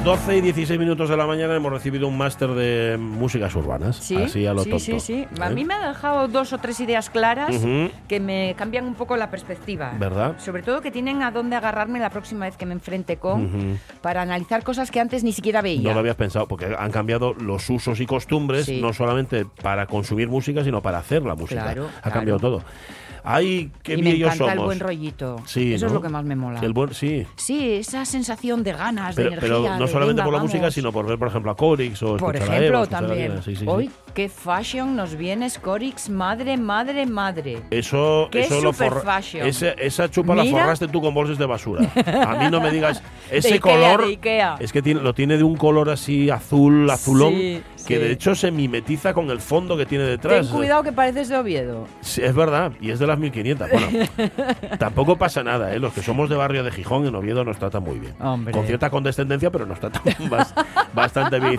[0.00, 3.96] Las 12 y 16 minutos de la mañana hemos recibido un máster de músicas urbanas.
[3.96, 4.82] Sí, así a lo sí, tonto.
[4.84, 5.26] sí, sí.
[5.38, 5.54] A ¿eh?
[5.54, 7.54] mí me ha dejado dos o tres ideas claras
[8.08, 9.92] que me cambian un poco la perspectiva.
[9.98, 10.36] ¿Verdad?
[10.38, 14.22] Sobre todo que tienen a dónde agarrarme la próxima vez que me enfrente con para
[14.22, 15.82] analizar cosas que antes ni siquiera veía.
[15.82, 18.80] No lo habías pensado, porque han cambiado los usos y costumbres, Sí.
[18.80, 21.62] no solamente para consumir música, sino para hacer la música.
[21.62, 22.14] Claro, ha claro.
[22.14, 22.62] cambiado todo.
[23.24, 24.64] Ay, qué y me viejos encanta el somos.
[24.66, 25.36] buen rollito.
[25.46, 26.60] Sí, Eso es lo que más me mola.
[26.60, 27.26] El buen, sí.
[27.36, 29.78] Sí, esa sensación de ganas, Pero, de pero energía.
[29.78, 30.52] no de, solamente venga, por la vamos.
[30.52, 33.06] música, sino por ver, por ejemplo, a Corix o Por a ejemplo, Eva, escuchar a
[33.08, 33.42] también.
[33.42, 33.64] Sí, sí.
[33.66, 37.62] Hoy, qué fashion nos viene Scorix, madre, madre, madre.
[37.70, 39.46] Eso, Qué eso lo fashion.
[39.46, 40.60] ese- esa chupa la Mira.
[40.60, 41.90] forraste tú con bolsas de basura.
[42.26, 44.00] A mí no me digas ese Ikea, color.
[44.06, 44.56] de Ikea.
[44.60, 47.34] Es que tiene, lo tiene de un color así azul, azulón,
[47.80, 50.46] Sí, que de hecho se mimetiza con el fondo que tiene detrás.
[50.46, 51.86] Ten cuidado que pareces de Oviedo.
[52.00, 53.68] Sí, es verdad, y es de las 1500.
[53.70, 53.88] Bueno,
[54.78, 55.78] tampoco pasa nada, ¿eh?
[55.78, 58.14] Los que somos de barrio de Gijón, en Oviedo, nos tratan muy bien.
[58.20, 58.52] Hombre.
[58.52, 60.54] Con cierta condescendencia, pero nos tratan bas-
[60.94, 61.56] bastante bien.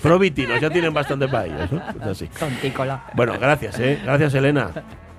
[0.00, 1.82] Provitinos, ya tienen bastante para ellos, ¿no?
[2.02, 2.26] Es así.
[2.38, 3.04] Tontícola.
[3.14, 3.98] Bueno, gracias, ¿eh?
[4.04, 4.70] Gracias, Elena.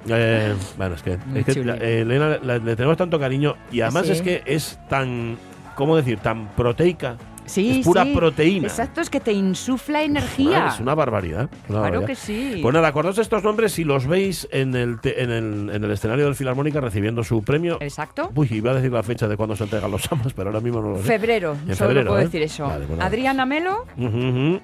[0.09, 1.65] Eh, bueno, es que, es que chuli.
[1.65, 4.11] la- eh, Elena la- le tenemos tanto cariño y además Sí.
[4.11, 5.37] es que es tan,
[5.75, 6.19] ¿cómo decir?
[6.19, 7.15] Tan proteica.
[7.45, 8.13] Sí, es pura sí.
[8.15, 8.67] proteína.
[8.67, 10.67] Exacto, es que te insufla Ah, energía.
[10.67, 11.49] Es una barbaridad.
[11.51, 12.07] una Claro barbaridad.
[12.07, 12.59] que sí.
[12.61, 15.91] Pues nada, acordaos estos nombres si los veis en el, te- en el, en el
[15.91, 17.77] escenario del Filarmónica recibiendo su premio.
[17.81, 18.31] Exacto.
[18.35, 20.81] Uy, iba a decir la fecha de cuando se entregan los amas, pero ahora mismo
[20.81, 21.03] no lo sé.
[21.03, 22.25] Febrero, En solo febrero, puedo ¿eh?
[22.25, 22.65] decir eso.
[22.67, 22.99] Vale, pues.
[23.01, 23.85] Adriana Melo,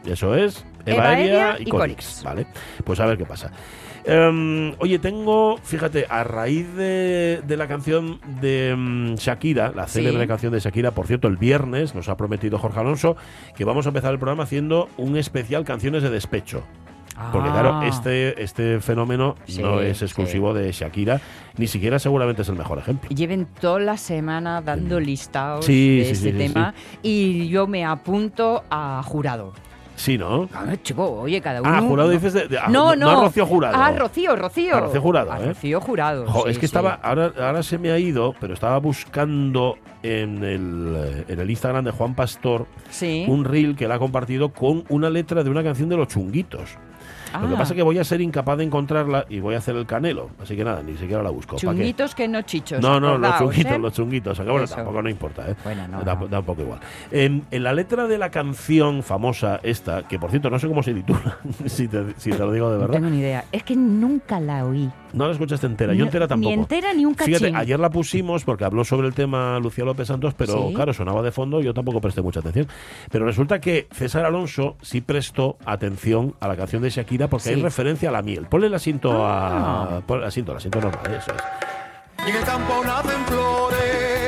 [0.06, 0.64] Eso es.
[0.86, 1.96] Eva, Eva Eria y, y Corix.
[1.96, 2.24] Corix.
[2.24, 2.48] Vale.
[2.84, 3.52] Pues a ver qué pasa.
[4.06, 9.94] Em, oye, tengo, fíjate, a raíz de, de la canción de mm, Shakira, la Sí.
[10.00, 13.16] célebre canción de Shakira, por cierto, el viernes nos ha prometido Jorge Alonso
[13.56, 16.64] que vamos a empezar el programa haciendo un especial canciones de despecho.
[17.34, 17.52] Porque Ah.
[17.52, 21.20] claro, este, este fenómeno Sí, no es exclusivo de Shakira,
[21.58, 23.10] ni siquiera seguramente es el mejor ejemplo.
[23.10, 26.74] lleven toda la semana dando listados Sí, de este tema
[27.04, 29.52] y yo me apunto a jurado.
[30.00, 30.48] Sí, ¿no?
[30.54, 31.70] A ver, chico, oye, cada uno.
[31.70, 33.10] Ah, jurado dices de, de- ah, No, no.
[33.10, 33.76] a Rocío Jurado.
[33.78, 34.78] Ah, Rocío, Rocío.
[34.78, 35.48] A Rocío Jurado, A ¿eh?
[35.48, 36.26] Rocío Jurado.
[36.26, 36.66] Jo, sí, es que sí.
[36.68, 41.50] estaba, ahora, ahora se me ha ido, pero estaba buscando en el, eh, en el
[41.50, 43.26] Instagram de Juan Pastor Sí.
[43.28, 46.78] un reel que él ha compartido con una letra de una canción de los chunguitos.
[47.34, 49.60] Lo que Ah, pasa es que voy a ser incapaz de encontrarla y voy a
[49.60, 50.30] hacer el canelo.
[50.42, 51.56] Así que nada, ni siquiera la busco.
[51.58, 52.82] Chunguitos que no chichos.
[52.82, 53.80] No, no, los chunguitos, ¿eh?
[53.80, 54.38] los chunguitos.
[54.40, 54.76] Bueno, Eso.
[54.76, 55.56] tampoco no importa, ¿eh?
[55.64, 56.28] Bueno, no, da, no.
[56.28, 56.80] da un poco igual.
[57.12, 60.82] En, en la letra de la canción famosa esta, que por cierto no sé cómo
[60.84, 62.94] se titula, si, te, si te lo digo de No verdad.
[62.96, 63.46] tengo ni idea.
[63.52, 64.90] Es que nunca la oí.
[65.14, 66.54] No la escuchaste entera, yo entera tampoco.
[66.56, 67.36] Ni entera ni un cachín.
[67.36, 70.74] Fíjate, ayer la pusimos porque habló sobre el tema Lucía López Santos, pero Sí.
[70.76, 72.68] claro, sonaba de fondo, yo tampoco presté mucha atención.
[73.12, 77.56] Pero resulta que César Alonso sí prestó atención a la canción de Shakira porque Sí.
[77.56, 78.46] hay referencia a la miel.
[78.46, 79.98] Ponle el asiento Ah.
[79.98, 80.02] a.
[80.02, 82.28] Ponle el asiento, el asiento normal, eso es.
[82.28, 84.19] Y en el campo nacen flores.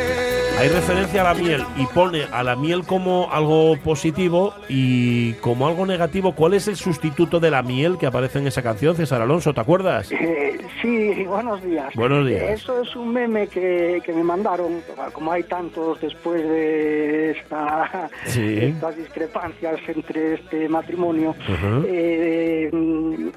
[0.62, 5.68] Hay referencia a la miel y pone a la miel como algo positivo y como
[5.68, 6.36] algo negativo.
[6.36, 9.56] ¿Cuál es el sustituto de la miel que aparece en esa canción, César Alonso?
[9.56, 10.12] ¿Te acuerdas?
[10.12, 11.92] Eh, sí, buenos días.
[11.96, 12.44] Buenos días.
[12.44, 14.82] Eso es un meme que, que me mandaron,
[15.14, 18.58] como hay tantos después de esta- Sí.
[18.66, 21.32] estas discrepancias entre este matrimonio.
[21.32, 21.86] Ujú.
[21.88, 23.30] eh, mm,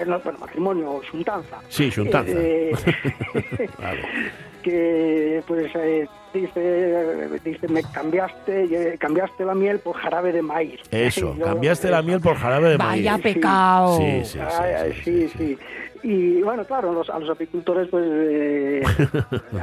[0.00, 1.58] eh, no, bueno, matrimonio, juntanza.
[1.68, 2.32] Sí, Xuntanza.
[2.36, 2.72] Eh,
[3.78, 4.02] Vale.
[4.62, 10.80] Que pues eh, dice, dice, me cambiaste, eh, cambiaste la miel por jarabe de maíz.
[10.90, 13.04] Eso, yo- cambiaste la miel por jarabe de maíz.
[13.04, 13.22] Vaya Sí.
[13.22, 13.96] pecado.
[13.98, 15.58] Sí, sí, sí, sí, sí, sí, sí.
[16.04, 18.82] Y bueno, claro, los- a los apicultores pues eh,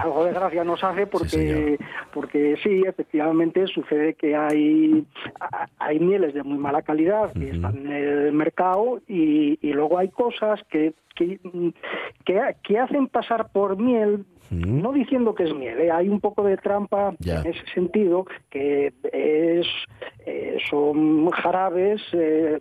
[0.02, 1.78] algo de gracia nos hace Sí, porque señor.
[2.14, 5.06] porque sí, efectivamente sucede que hay
[5.42, 9.98] a- hay mieles de muy mala calidad que están en el mercado y, y luego
[9.98, 11.38] hay cosas que que,
[12.24, 15.92] que, que hacen pasar por miel No diciendo que es miel, ¿eh?
[15.92, 19.68] hay un poco de trampa en ese sentido, que es
[20.26, 22.60] eh, son jarabes eh,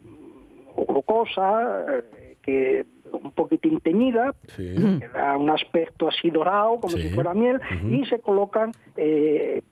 [0.77, 4.75] o glucosa, eh, que un poquitín teñida, Sí.
[5.01, 7.09] que da un aspecto así dorado, como Sí.
[7.09, 7.59] si fuera miel,
[7.91, 9.63] y se colocan eh,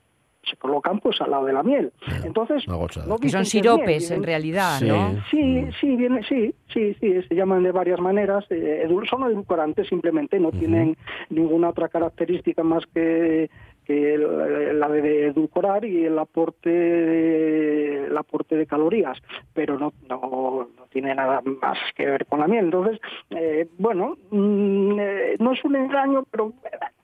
[0.48, 1.92] se colocan pues al lado de la miel.
[2.24, 2.86] Entonces, no
[3.18, 4.86] Que son miel, siropes, en realidad, Sí.
[4.88, 5.10] ¿no?
[5.30, 8.44] Sí, sí, viene, sí, sí, sí, se llaman de varias maneras.
[8.50, 10.96] eh, edul- son edulcorantes simplemente, no tienen
[11.30, 13.50] ninguna otra característica más que,
[13.88, 19.16] la de edulcorar y el aporte de, el aporte de calorías,
[19.54, 22.64] pero no, no, no tiene nada más que ver con la miel.
[22.66, 22.98] Entonces,
[23.30, 26.52] eh, bueno, mm, eh, no es un engaño, pero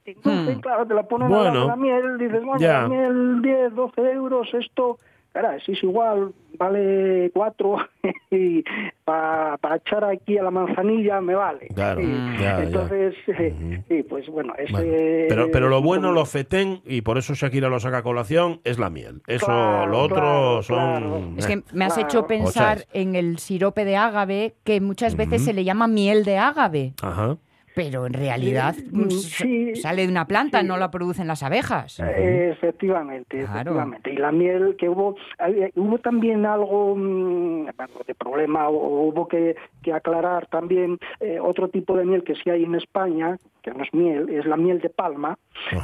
[0.05, 0.61] entonces, Hmm.
[0.61, 2.83] claro, te la ponen Bueno, de la miel, dices, bueno, ya.
[2.83, 4.99] la miel 10, 12 euros, esto,
[5.33, 7.77] cara, si es igual, vale 4
[8.31, 8.63] y
[9.05, 11.69] para echar aquí a la manzanilla me vale.
[11.75, 12.63] Claro, ya, ya.
[12.63, 13.85] Entonces, eh, Ujú.
[13.89, 14.73] sí, pues bueno, ese...
[14.73, 14.87] Bueno,
[15.29, 18.79] pero, pero lo bueno, lo fetén, y por eso Shakira lo saca a colación, es
[18.79, 19.23] la miel.
[19.27, 20.77] Eso, Claro, lo otro claro, son...
[20.77, 21.23] claro.
[21.39, 21.49] Es eh.
[21.49, 22.09] que me has Claro.
[22.09, 26.39] hecho pensar en el sirope de ágave, que muchas veces se le llama miel de
[26.39, 27.37] ágave, Ajá.
[27.75, 30.67] Pero en realidad Sí, mm, sí, sale de una planta, sí.
[30.67, 32.01] no la producen las abejas.
[32.01, 33.53] Eh, Efectivamente, Claro.
[33.53, 34.13] efectivamente.
[34.13, 39.27] Y la miel que hubo, hay- hubo también algo mm, bueno, de problema, o hubo
[39.29, 43.71] que, que aclarar también eh, otro tipo de miel que sí hay en España, que
[43.73, 45.39] no es miel, es la miel de palma.
[45.73, 45.79] Eh,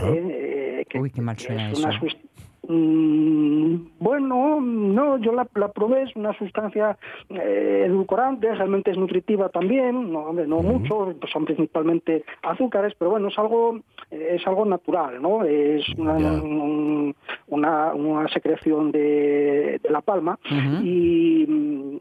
[0.81, 2.05] eh, que- Uy, qué mal suena es una eso.
[2.07, 2.09] Mm,
[2.69, 6.97] bueno, no, yo la, la probé, es una sustancia
[7.31, 13.11] eh, edulcorante, realmente es nutritiva también, no, hombre, no mucho, pues son principalmente azúcares, pero
[13.13, 13.79] bueno, es algo
[14.11, 15.45] eh, es algo natural, ¿no?
[15.45, 17.15] Es una, un-
[17.49, 20.39] una, una secreción de, de la palma
[20.83, 21.97] y, mm,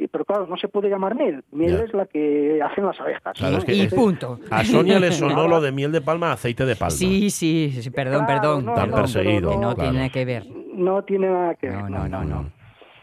[0.00, 1.84] y- pero claro, no se puede llamar miel, miel Ya.
[1.84, 3.34] es la que hacen las abejas.
[3.36, 3.58] Claro, ¿no?
[3.58, 4.38] es que- Y punto.
[4.50, 6.90] A Sonia le sonó lo de miel de palma, aceite de palma.
[6.90, 8.64] Sí, sí, sí, perdón, Claro, perdón.
[8.64, 9.90] no, Tan perseguido, Que no claro.
[9.92, 10.46] tiene que ver.
[10.74, 11.76] no tiene nada que ver.
[11.76, 12.50] No, no, no, no.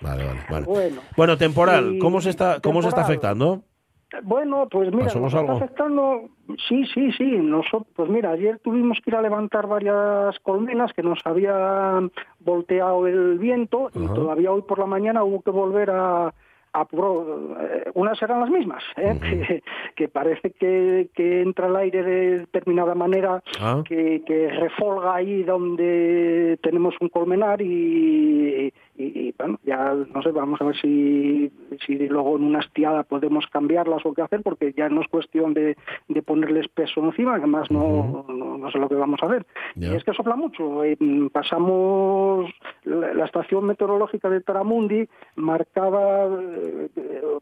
[0.02, 0.66] Vale, vale, vale.
[0.66, 1.02] Bueno.
[1.18, 3.64] Bueno, temporal, ¿cómo se está, cómo se está afectando?
[4.24, 5.64] Bueno, pues mira, ¿Pasamos nos está algo?
[5.64, 6.30] afectando,
[6.70, 11.04] sí, sí, sí, nosotros, pues mira, ayer tuvimos que ir a levantar varias colmenas que
[11.04, 16.34] nos habían volteado el viento y todavía hoy por la mañana hubo que volver a,
[16.76, 19.18] a pro- eh, unas eran las mismas, ¿eh?
[19.22, 19.64] que,
[19.96, 23.82] que parece que, que entra el aire de determinada manera, Ah.
[23.88, 30.32] que, que refolga ahí donde tenemos un colmenar y, y, y, bueno, ya no sé,
[30.32, 31.52] vamos a ver si,
[31.86, 35.54] si luego en una estiada podemos cambiarlas o qué hacer, porque ya no es cuestión
[35.54, 35.76] de,
[36.08, 39.46] de ponerles peso encima, que más no, no, no sé lo que vamos a hacer.
[39.76, 40.84] Y es que sopla mucho.
[40.84, 40.98] eh,
[41.32, 42.50] pasamos,
[42.84, 46.90] la, la estación meteorológica de Taramundi marcaba, eh,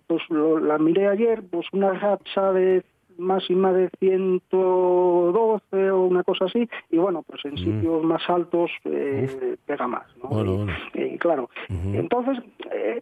[0.08, 2.84] pues lo- la miré ayer, pues una racha de
[3.18, 9.56] máxima de 112 o una cosa así y bueno pues en sitios más altos eh,
[9.66, 10.30] pega más ¿no?
[10.30, 10.74] Bueno, bueno.
[11.20, 12.40] claro entonces
[12.72, 13.02] eh,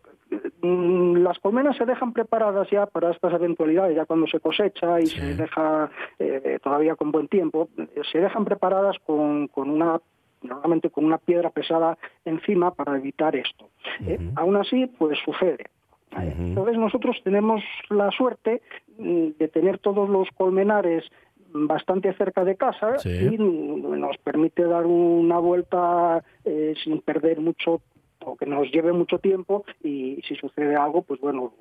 [0.62, 5.08] mm, las colmenas se dejan preparadas ya para estas eventualidades ya cuando se cosecha y
[5.08, 5.20] Sí.
[5.20, 10.00] se deja eh, todavía con buen tiempo eh, se dejan preparadas con, con una
[10.42, 13.70] normalmente con una piedra pesada encima para evitar esto.
[14.02, 14.32] Ujú.
[14.36, 15.66] aún así pues sucede
[16.18, 18.62] Entonces nosotros tenemos la suerte
[18.98, 21.04] mm, de tener todos los colmenares
[21.54, 23.10] bastante cerca de casa Sí.
[23.32, 27.82] y nos permite dar una vuelta eh, sin perder mucho
[28.24, 29.64] o que nos lleve mucho tiempo.
[29.84, 31.54] Y si sucede algo pues bueno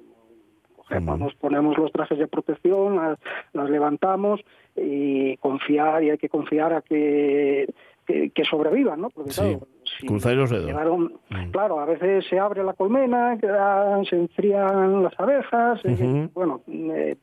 [0.76, 3.18] cogemos, nos ponemos los trajes de protección las,
[3.52, 4.40] las levantamos
[4.76, 7.72] y confiar y hay que confiar a que
[8.12, 9.10] que, que sobrevivan, ¿no?
[9.10, 9.40] Porque Sí.
[9.40, 9.66] claro,
[9.98, 10.66] si Cruzáis los dedos.
[10.66, 11.50] llegaron- Mm.
[11.50, 17.16] Claro, a veces se abre la colmena, quedan- se enfrían las abejas, eh, bueno, eh,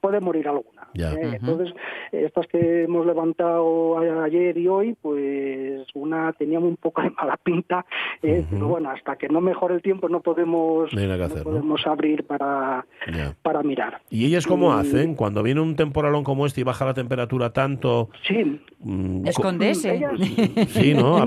[0.00, 0.88] puede morir alguna.
[0.94, 1.12] Ya.
[1.12, 1.38] ¿eh?
[1.40, 1.74] Entonces,
[2.12, 7.36] estas que hemos levantado a- ayer y hoy, pues una teníamos un poco de mala
[7.36, 7.84] pinta,
[8.22, 10.92] eh, pero bueno, hasta que no mejore el tiempo no podemos,
[11.44, 12.84] No podemos abrir para,
[13.42, 14.00] para mirar.
[14.10, 15.14] ¿Y ellas cómo Y- hacen?
[15.14, 18.08] Cuando viene un temporalón como este y baja la temperatura tanto...
[18.26, 19.26] Sí, mm.
[19.94, 21.16] Ellas- Sí, ¿no?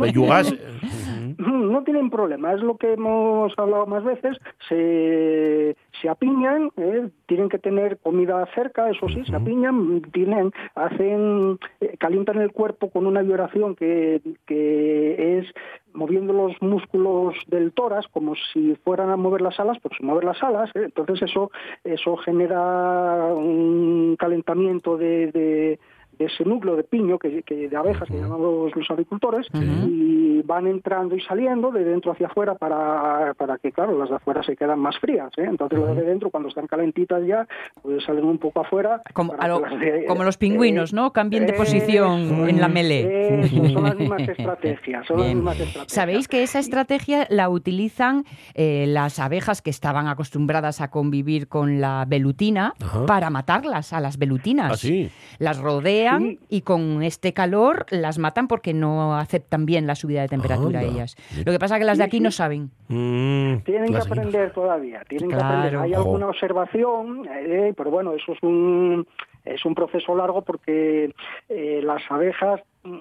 [1.37, 4.37] No tienen problema, es lo que hemos hablado más veces.
[4.67, 7.09] Se, se apiñan, ¿eh?
[7.27, 12.89] tienen que tener comida cerca, eso sí, se apiñan, tienen, hacen, eh, calientan el cuerpo
[12.89, 15.47] con una vibración que, que es
[15.93, 20.23] moviendo los músculos del tórax como si fueran a mover las alas, pero sin mover
[20.23, 20.69] las alas.
[20.75, 20.83] ¿eh?
[20.85, 21.51] Entonces eso,
[21.83, 25.79] eso genera un calentamiento de, de
[26.19, 30.28] de ese núcleo de piño que, que de abejas que llaman los, los agricultores y
[30.43, 34.43] van entrando y saliendo de dentro hacia afuera para, para que, claro, las de afuera
[34.43, 35.29] se quedan más frías.
[35.37, 35.45] ¿eh?
[35.47, 37.47] Entonces las de dentro, cuando están calentitas ya,
[37.81, 39.01] pues salen un poco afuera.
[39.13, 41.11] Como, lo- de- como los pingüinos, eh, ¿no?
[41.13, 43.39] Cambien de eh, posición en la melee.
[43.45, 45.05] eso, son las mismas estrategias.
[45.07, 45.37] Son las Bien.
[45.37, 45.91] mismas estrategias.
[45.93, 51.81] Sabéis que esa estrategia la utilizan eh, las abejas que estaban acostumbradas a convivir con
[51.81, 53.05] la velutina Ajá.
[53.05, 54.71] para matarlas a las velutinas.
[54.73, 55.09] ¿Ah, sí?
[55.39, 56.39] Las rodean Sí.
[56.49, 60.91] y con este calor las matan porque no aceptan bien la subida de temperatura Anda.
[60.91, 61.15] ellas.
[61.45, 62.71] Lo que pasa es que las de aquí no saben.
[62.87, 65.75] Mm, Tienen que aprender todavía, tienen que aprender.
[65.77, 69.05] Hay alguna observación, eh, pero bueno, eso es un
[69.45, 71.13] es un proceso largo porque
[71.49, 72.97] eh, las abejas, mm,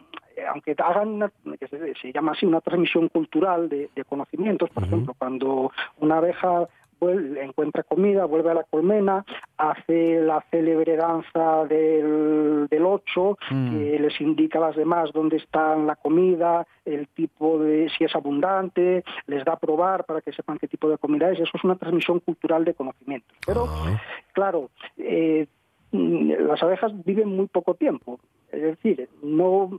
[0.52, 4.84] aunque hagan una, que se, se llama así una transmisión cultural de, de conocimientos, por
[4.84, 6.68] ejemplo, cuando una abeja
[7.00, 9.24] vuelve- encuentra comida, vuelve a la colmena,
[9.56, 13.70] hace la célebre danza del, del ocho, Mm.
[13.78, 18.14] que les indica a las demás dónde está la comida, el tipo de, si es
[18.14, 21.40] abundante, les da a probar para que sepan qué tipo de comida es.
[21.40, 23.36] Eso es una transmisión cultural de conocimientos.
[23.46, 24.00] Pero, Ah.
[24.32, 25.46] claro, eh,
[25.92, 28.18] mm, las abejas viven muy poco tiempo.
[28.50, 29.70] Es decir, no...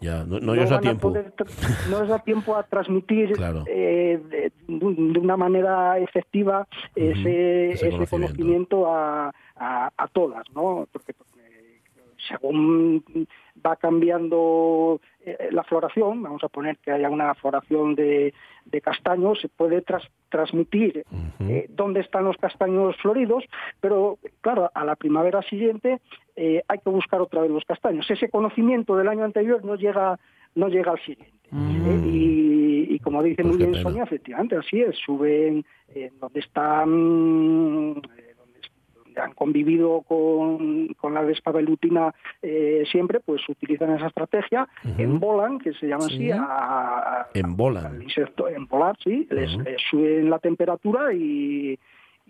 [0.00, 1.08] Ya, no, no ellos a van tiempo.
[1.08, 1.32] poder
[1.90, 3.64] no les da tiempo a transmitir Claro.
[3.66, 8.10] eh, de, de una manera efectiva ese, ese ese conocimiento.
[8.10, 10.86] conocimiento a, a, a todas, ¿no?
[10.92, 11.80] Porque eh,
[12.28, 13.02] según
[13.64, 18.34] va cambiando eh, la floración, vamos a poner que haya una floración de,
[18.66, 21.04] de castaños, se puede tras- transmitir
[21.40, 23.44] eh, dónde están los castaños floridos,
[23.80, 26.00] pero claro, a la primavera siguiente
[26.36, 28.10] eh, hay que buscar otra vez los castaños.
[28.10, 30.18] Ese conocimiento del año anterior no llega,
[30.54, 31.34] no llega al siguiente.
[31.52, 33.82] Eh, y, y como dice Pues muy bien.
[33.82, 35.64] Sonia, efectivamente, así es, suben
[35.94, 36.88] eh, donde están,
[38.18, 42.12] eh, donde, han convivido con, con la vespa velutina
[42.42, 46.30] eh, siempre, pues utilizan esa estrategia, embolan, que se llama Sí.
[46.30, 46.42] así, a,
[47.20, 47.86] a- Embolan.
[47.86, 49.62] al insecto, embolar, sí, les, Ujú.
[49.64, 51.78] les suben la temperatura y,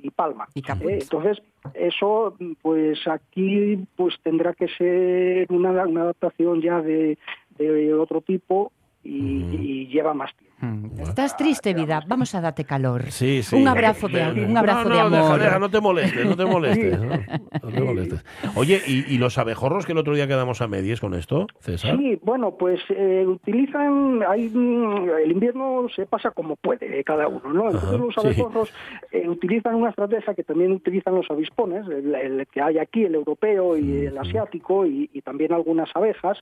[0.06, 0.48] y palma.
[0.54, 0.60] Y.
[0.60, 1.42] Eh, entonces,
[1.74, 7.18] eso, pues aquí pues tendrá que ser una, una adaptación ya de,
[7.58, 8.72] de otro tipo
[9.02, 10.45] y, y lleva más tiempo.
[10.60, 11.00] Mm.
[11.00, 12.02] Estás triste, vida.
[12.06, 13.10] Vamos a darte calor.
[13.10, 13.56] Sí, sí.
[13.56, 15.38] Un abrazo de, un abrazo no, de no, amor.
[15.38, 17.00] Deja, deja, no te molestes, no te molestes.
[17.00, 17.16] ¿no?
[17.62, 18.24] No te molestes.
[18.54, 21.96] Oye, ¿y, y los abejorros que el otro día quedamos a medias con esto, César?
[21.98, 27.28] Sí, bueno, pues eh, utilizan, hay, mm, el invierno se pasa como puede eh, cada
[27.28, 27.66] uno, ¿no?
[27.66, 28.20] Entonces Ajá, los sí.
[28.20, 28.72] abejorros
[29.12, 33.14] eh, utilizan una estrategia que también utilizan los avispones, el, el que hay aquí, el
[33.14, 36.38] europeo y el asiático, y, y también algunas abejas,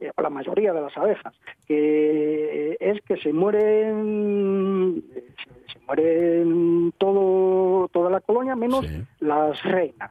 [0.00, 1.34] eh, o la mayoría de las abejas,
[1.66, 5.24] que eh, es que se mueren, eh,
[5.72, 9.02] se, mueren todo, toda la colonia menos Sí.
[9.20, 10.10] las reinas.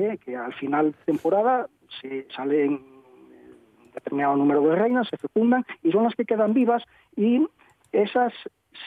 [0.00, 0.18] ¿eh?
[0.24, 1.68] que al final de temporada
[2.00, 6.82] se salen un determinado número de reinas, se fecundan y son las que quedan vivas
[7.16, 7.46] y
[7.92, 8.32] esas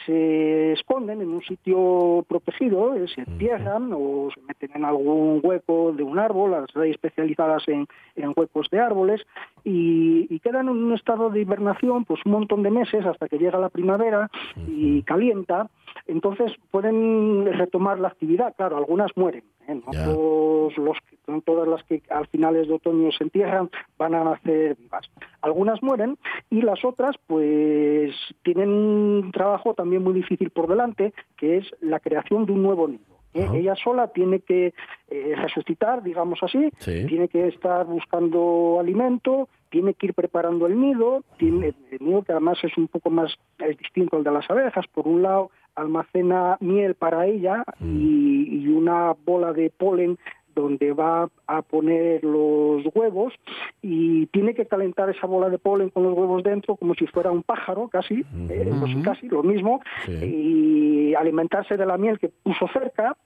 [0.04, 5.92] se esconden en un sitio protegido, eh, se entierran o se meten en algún hueco
[5.92, 9.22] de un árbol, las hay especializadas en, en huecos de árboles
[9.64, 13.38] y, y quedan en un estado de hibernación pues un montón de meses hasta que
[13.38, 14.30] llega la primavera
[14.66, 15.68] y calienta,
[16.06, 19.74] entonces pueden retomar la actividad, claro, algunas mueren, ¿eh?
[19.74, 24.24] no todos los no todas las que al finales de otoño se entierran van a
[24.24, 25.10] nacer vivas.
[25.42, 26.18] Algunas mueren
[26.50, 31.98] y las otras pues tienen un trabajo también muy difícil por delante, que es la
[32.00, 33.02] creación de un nuevo nido.
[33.34, 33.48] ¿eh?
[33.54, 34.72] Ella sola tiene que
[35.08, 37.06] eh, resucitar, digamos así, Sí.
[37.06, 42.32] tiene que estar buscando alimento, tiene que ir preparando el nido, tiene el nido que
[42.32, 44.86] además es un poco más es distinto al de las abejas.
[44.86, 50.18] Por un lado, almacena miel para ella y, y una bola de polen
[50.54, 53.34] donde va a poner los huevos
[53.82, 57.30] y tiene que calentar esa bola de polen con los huevos dentro como si fuera
[57.30, 58.70] un pájaro, casi, eh,
[59.04, 60.12] casi lo mismo, Sí.
[60.24, 63.16] y alimentarse de la miel que puso cerca.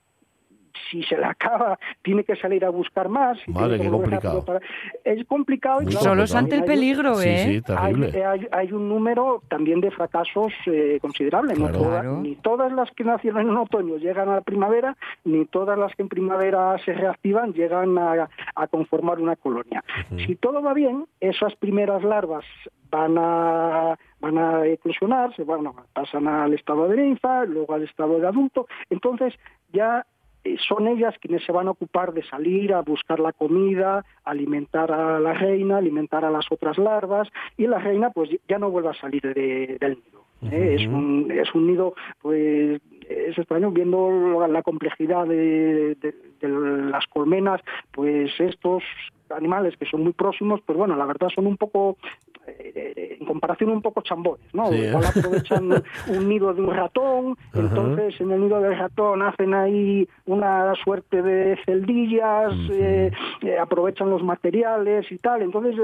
[0.91, 3.39] Si se le acaba, tiene que salir a buscar más.
[3.47, 4.45] y Madre, tiene que qué complicado.
[4.45, 4.61] para-
[5.05, 5.83] Es complicado.
[5.83, 7.45] y Muy claro, Solos ante el hay- peligro, ¿eh?
[7.45, 8.25] sí, hay, terrible.
[8.25, 11.55] hay- hay un número también de fracasos eh, considerable.
[11.55, 11.79] No Claro.
[11.79, 12.21] toda- Claro.
[12.23, 16.03] ni todas las que nacieron en otoño llegan a la primavera, ni todas las que
[16.03, 19.85] en primavera se reactivan llegan a, a conformar una colonia.
[20.27, 22.45] Si todo va bien, esas primeras larvas
[22.91, 28.19] van a van a eclosionar, se van, pasan al estado de ninfa, luego al estado
[28.21, 29.33] de adulto, entonces
[29.73, 30.05] ya
[30.45, 34.91] eh, son ellas quienes se van a ocupar de salir a buscar la comida, alimentar
[34.93, 38.89] a la reina, alimentar a las otras larvas y la reina pues ya no vuelve
[38.91, 40.21] a salir de- del nido.
[40.51, 40.77] ¿eh?
[40.79, 46.49] es, un, es un nido pues es extraño viendo la, la complejidad de, de- de
[46.49, 47.61] las colmenas,
[47.93, 48.83] pues estos
[49.29, 51.99] animales que son muy próximos, pues bueno, la verdad son un poco,
[52.47, 54.69] eh, en comparación un poco chambones, ¿no?
[54.69, 54.89] Sí, ¿eh?
[54.89, 55.69] Igual aprovechan
[56.09, 57.61] un nido de un ratón, Ajá.
[57.61, 63.11] entonces en el nido del ratón hacen ahí una suerte de celdillas, eh,
[63.43, 65.75] eh, aprovechan los materiales y tal, entonces,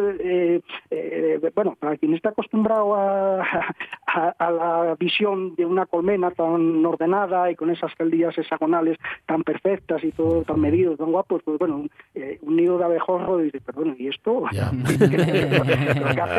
[1.55, 3.41] bueno, para quien está acostumbrado a,
[4.07, 9.43] a- a la visión de una colmena tan ordenada y con esas celdillas hexagonales tan
[9.43, 13.39] perfectas y todo tan medido, tan guapos, pues bueno, un, eh, un nido de abejorro
[13.39, 14.45] dice, perdón, ¿y esto?
[14.51, 15.59] ¿Qué?
[15.61, 15.77] Hombre.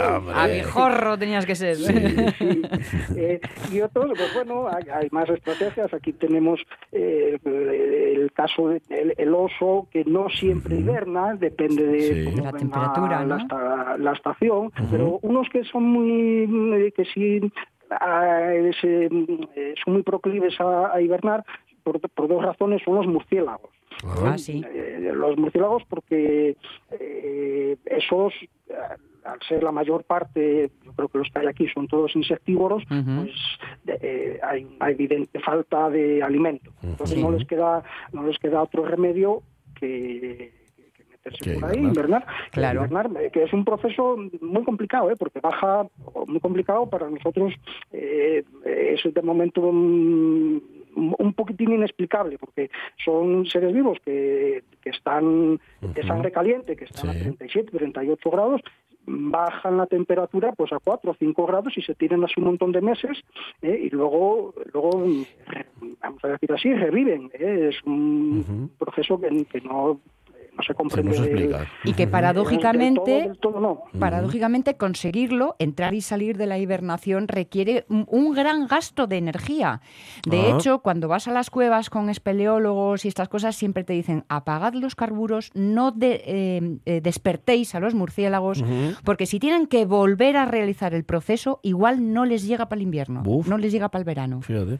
[0.08, 1.76] Abejorro tenías que ser.
[1.76, 1.94] Sí.
[3.18, 3.40] Eh,
[3.72, 5.92] y otros, pues bueno, hay, hay más estrategias.
[5.94, 6.60] Aquí tenemos
[6.92, 11.98] eh, el, caso del el oso, que no siempre hiberna, depende de
[12.32, 12.42] Sí.
[12.42, 13.36] La temperatura, ¿no?
[13.38, 16.44] la, esta- la estación, pero unos que son muy,
[16.86, 17.42] eh, que sí
[17.90, 18.72] ah, eh,
[19.84, 21.44] son muy proclives a, a hibernar,
[21.88, 23.72] por, por dos razones, son los murciélagos.
[24.03, 24.63] Ah, sí.
[24.67, 26.58] Eh, los murciélagos porque
[26.91, 28.34] eh, esos
[28.70, 28.74] eh,
[29.24, 32.84] al ser la mayor parte yo creo que los que hay aquí son todos insectívoros
[32.88, 33.32] pues
[33.88, 38.86] eh, hay una evidente falta de alimento entonces no les queda no les queda otro
[38.86, 39.41] remedio
[39.75, 40.53] que,
[40.96, 42.82] que meterse Que por ahí invernar, Claro.
[42.82, 45.15] Hibernar, eh, que es un proceso muy complicado, ¿eh?
[45.20, 45.86] porque baja,
[46.25, 47.53] muy complicado para nosotros,
[47.91, 52.70] eh, es de momento un, un poquitín inexplicable, porque
[53.04, 57.18] son seres vivos que, que están de sangre caliente, que están Sí.
[57.20, 58.62] a 37, 38 grados,
[59.06, 62.74] bajan la temperatura pues a 4 o 5 grados y se tienen así un montón
[62.74, 63.18] de meses
[63.62, 63.80] ¿eh?
[63.86, 65.06] y luego luego
[66.01, 67.70] vamos a decir así reviven ¿eh?
[67.72, 70.01] es un proceso que, que no
[70.58, 71.68] no se Se comprende explica.
[71.84, 73.84] Y que del paradójicamente, todo, del todo no.
[74.00, 79.82] paradójicamente conseguirlo, entrar y salir de la hibernación requiere un, un gran gasto de energía.
[80.28, 80.56] De Ah.
[80.58, 84.74] hecho, cuando vas a las cuevas con espeleólogos y estas cosas, siempre te dicen apagad
[84.74, 88.64] los carburos, no de- eh, eh, despertéis a los murciélagos,
[89.04, 92.84] porque si tienen que volver a realizar el proceso, igual no les llega para el
[92.84, 94.42] invierno, no les llega para el verano.
[94.42, 94.80] Fíjate.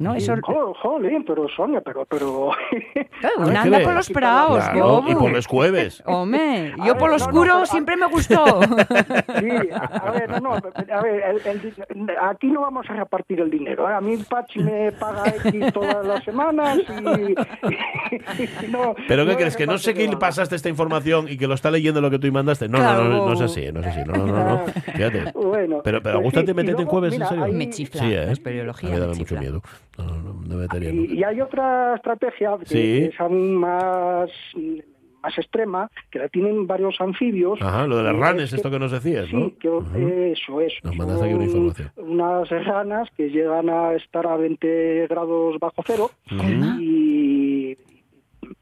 [0.00, 0.14] ¿No?
[0.16, 2.04] Eso, Jo- Jolín, pero Sonia, pero...
[2.06, 2.50] pero...
[3.20, 6.02] Claro, ¿Qué uno anda por los praos, Claro, y por los jueves.
[6.06, 8.44] Hombre, yo ver, por lo no, no, oscuro siempre me gustó.
[9.40, 11.60] Sí, a, ver, no, no, a ver, el-
[11.98, 13.88] el- aquí no vamos a repartir el dinero.
[13.90, 13.94] ¿eh?
[13.94, 17.34] A mí Pachi me paga X todas las semanas y,
[18.70, 18.94] no...
[19.08, 19.56] ¿Pero qué no crees?
[19.56, 22.26] ¿Que no sé le pasaste esta información y que lo está leyendo lo que tú
[22.32, 22.68] mandaste?
[22.68, 23.04] No, Claro.
[23.04, 24.00] no, no, no es así, no es así.
[24.06, 24.44] No, no, no.
[24.44, 24.64] no.
[24.66, 25.32] Fíjate.
[25.34, 27.44] Bueno, Pero, pero pues ¿gusta sí, te y meterte en jueves, en serio?
[27.44, 28.26] hay- Me chifla Sí, ¿eh?
[28.26, 28.88] la espeleología.
[28.88, 29.62] Mí me dame mucho miedo.
[30.04, 30.92] No, no, no, no me metería.
[30.92, 31.02] no.
[31.02, 33.08] Y, y hay otra estrategia que Sí.
[33.12, 34.30] es aún más,
[35.22, 37.60] más extrema, que la tienen varios anfibios.
[37.60, 39.46] Ajá, lo de las y ranes, es esto que nos decías, ¿no?
[39.48, 40.72] Sí, que, eso es.
[40.82, 41.92] Nos mandas aquí una información.
[41.96, 46.10] Unas ranas que llegan a estar a 20 grados bajo cero
[46.80, 47.76] y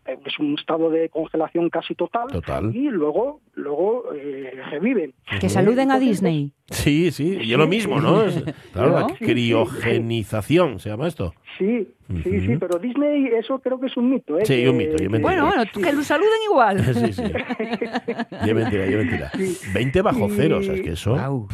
[0.06, 2.28] es un estado de congelación casi total.
[2.28, 2.74] Total.
[2.74, 5.14] Y luego, luego eh, reviven.
[5.40, 6.52] Que saluden a Disney.
[6.70, 8.22] Sí, sí, y es lo mismo, ¿no?
[8.24, 11.34] Es- claro, la criogenización se llama esto.
[11.58, 11.88] Sí,
[12.22, 14.38] sí, sí, pero Disney, eso creo que es un mito.
[14.38, 14.44] ¿eh?
[14.44, 16.78] Sí, Que- un mito, yo Bueno, bueno, que lo saluden igual.
[16.94, 17.22] Sí, sí.
[18.44, 19.30] Y es mentira, y es mentira.
[19.74, 21.48] 20 bajo Y- cero, o sea, es que eso.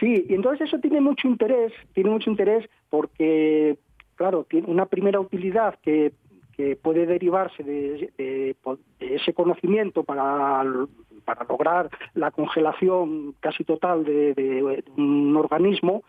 [0.00, 3.78] Sí, y entonces eso tiene mucho interés, tiene mucho interés porque,
[4.16, 6.12] claro, tiene una primera utilidad que,
[6.58, 8.56] que puede derivarse de,
[8.98, 10.64] ese conocimiento para,
[11.24, 16.02] para lograr la congelación casi total de, de un organismo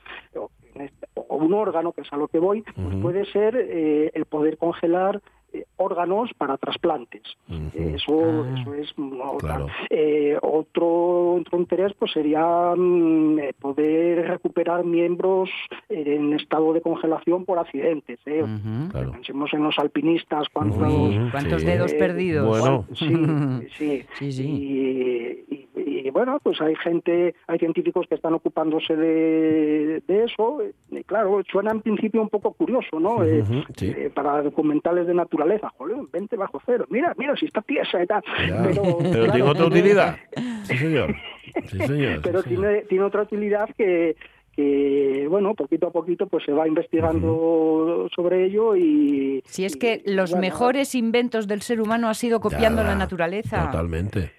[0.79, 4.11] o, este- o un órgano, que es a lo que voy, pues puede ser eh,
[4.13, 7.23] el poder congelar eh, órganos para trasplantes.
[7.49, 8.55] Eh, Eso, Ah.
[8.61, 8.93] eso es.
[9.39, 9.65] Claro.
[9.89, 15.49] Eh, otro, otro interés pues sería mm, eh, poder recuperar miembros
[15.89, 18.19] eh, en estado de congelación por accidentes.
[18.27, 18.45] ¿eh?
[18.91, 19.11] Claro.
[19.11, 21.65] Pensemos en los alpinistas ¿Cuántos sí.
[21.65, 22.59] dedos eh, perdidos?
[22.59, 22.85] Bueno.
[22.93, 23.07] Sí,
[23.77, 24.05] sí.
[24.19, 24.43] Sí, sí.
[24.47, 25.65] Y, y-
[26.05, 30.59] y, bueno, pues hay gente, hay científicos que están ocupándose de, de eso.
[30.91, 33.23] Y claro, suena en principio un poco curioso, ¿no?
[33.23, 33.43] Eh,
[33.75, 33.93] sí.
[33.95, 36.85] eh, para documentales de naturaleza, joder, 20 bajo cero.
[36.89, 38.23] Mira, mira, si está tiesa y tal.
[38.47, 38.63] Ya.
[38.63, 40.17] Pero, Pero claro, tiene otra utilidad.
[40.63, 41.15] Sí, señor.
[41.65, 42.13] Sí, señor.
[42.17, 42.61] sí, pero señor.
[42.61, 44.15] tiene, tiene otra utilidad que,
[44.55, 49.41] que, bueno, poquito a poquito pues se va investigando sobre ello y...
[49.45, 52.89] Si es y, que los bueno, mejores inventos del ser humano ha sido copiando Ya,
[52.89, 53.65] la naturaleza.
[53.65, 54.33] Totalmente.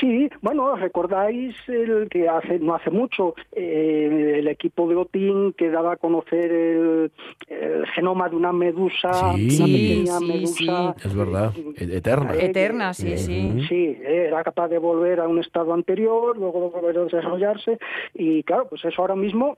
[0.00, 5.70] Sí, bueno, recordáis el que hace no hace mucho eh, el equipo de Otin que
[5.70, 7.10] daba a conocer el,
[7.48, 9.46] el genoma de una medusa, Sí.
[9.56, 10.94] una Sí, pequeña sí, medusa.
[11.04, 11.52] Es verdad.
[11.76, 12.34] e- Eterna.
[12.34, 13.66] Eh, Eterna, sí, sí.
[13.68, 17.78] Sí, eh, era capaz de volver a un estado anterior, luego de volver a desarrollarse
[18.14, 19.56] y claro, pues eso ahora mismo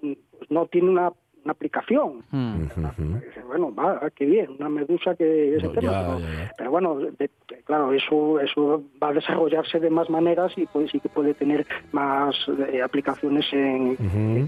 [0.48, 1.12] no tiene una
[1.48, 2.22] una aplicación.
[2.30, 2.62] Mm.
[2.62, 6.52] Dice, Bueno, va, qué bien, una medusa que es No, eterna, ya, pero, ya, ya.
[6.58, 7.30] pero bueno, de-
[7.64, 11.66] claro, eso eso va a desarrollarse de más maneras y pues sí que puede tener
[11.92, 12.34] más
[12.70, 13.96] eh, aplicaciones en,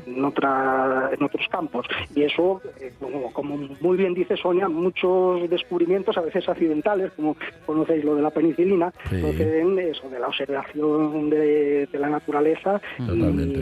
[0.06, 1.86] en otra en otros campos.
[2.14, 7.36] Y eso, eh, como, como muy bien dice Sonia, muchos descubrimientos, a veces accidentales, como
[7.64, 9.20] conocéis lo de la penicilina, Sí.
[9.22, 13.58] proceden de eso, de la observación de, de la naturaleza y, Totalmente.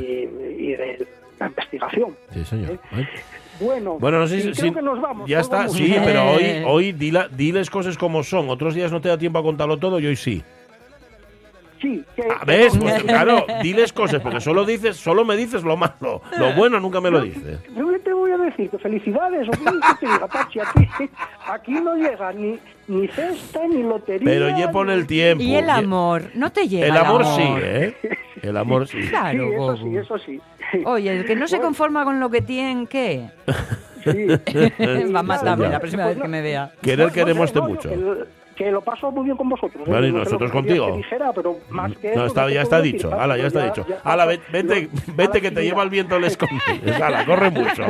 [0.58, 1.06] y de
[1.38, 2.16] la investigación.
[2.32, 2.72] Sí, señor.
[2.96, 3.06] ¿eh?
[3.60, 4.52] Bueno, Bueno, no sé si.
[4.52, 5.28] creo si- que nos vamos.
[5.28, 5.72] Ya nos está, vamos.
[5.76, 6.64] sí, pero hoy, Eh.
[6.66, 8.48] hoy dila- diles cosas como son.
[8.50, 10.42] Otros días no te da tiempo a contarlo todo y hoy sí.
[11.80, 15.76] Sí, que, A ver, pues, claro, diles cosas, porque solo dices, solo me dices lo
[15.76, 16.22] malo.
[16.36, 17.60] Lo bueno nunca me lo dices.
[17.76, 19.58] Yo te voy a decir, que felicidades, o qué
[20.00, 20.88] te diga, Pachi, aquí,
[21.46, 24.24] aquí no llega ni, ni cesta ni lotería.
[24.28, 25.42] Pero ya pone el tiempo.
[25.44, 27.94] Y el amor, no te llega El amor sí, ¿eh?
[28.42, 29.00] El amor sí.
[29.02, 29.76] Sí, Claro, eso Gogu.
[29.90, 30.40] sí, eso sí.
[30.84, 33.28] Oye, el que no se conforma con lo que tiene, ¿qué?
[34.04, 34.26] Sí.
[35.14, 35.70] Va a matarme Ya.
[35.70, 36.70] la próxima Pues vez que me vea.
[36.82, 37.88] Querer No, queremos no, no, mucho.
[37.90, 38.24] Que,
[38.64, 39.86] que lo paso muy bien con vosotros.
[39.86, 39.90] ¿eh?
[39.90, 41.00] Vale, y No te lo nosotros contigo.
[41.34, 43.12] Pero más que No, eso, está, ya está decir, dicho.
[43.20, 43.86] Hala, ya está dicho.
[43.88, 46.92] ya Hala, paso- ve- vete, vete a que te lleva el viento el escondite.
[47.02, 47.84] Hala, corre mucho.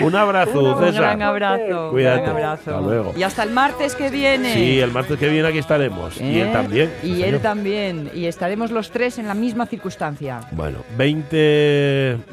[0.00, 1.02] Un abrazo, Un Un César.
[1.02, 1.90] gran abrazo.
[1.90, 2.22] Cuídate.
[2.22, 2.70] Un abrazo.
[2.76, 3.14] Hasta luego.
[3.16, 4.52] Y hasta el martes que viene.
[4.54, 6.20] Sí, el martes que viene aquí estaremos.
[6.20, 6.52] Y él ¿Eh?
[6.52, 6.90] también.
[7.02, 7.40] Y él señor.
[7.40, 8.10] también.
[8.14, 10.40] Y estaremos los tres en la misma circunstancia.
[10.52, 11.39] Bueno, 20,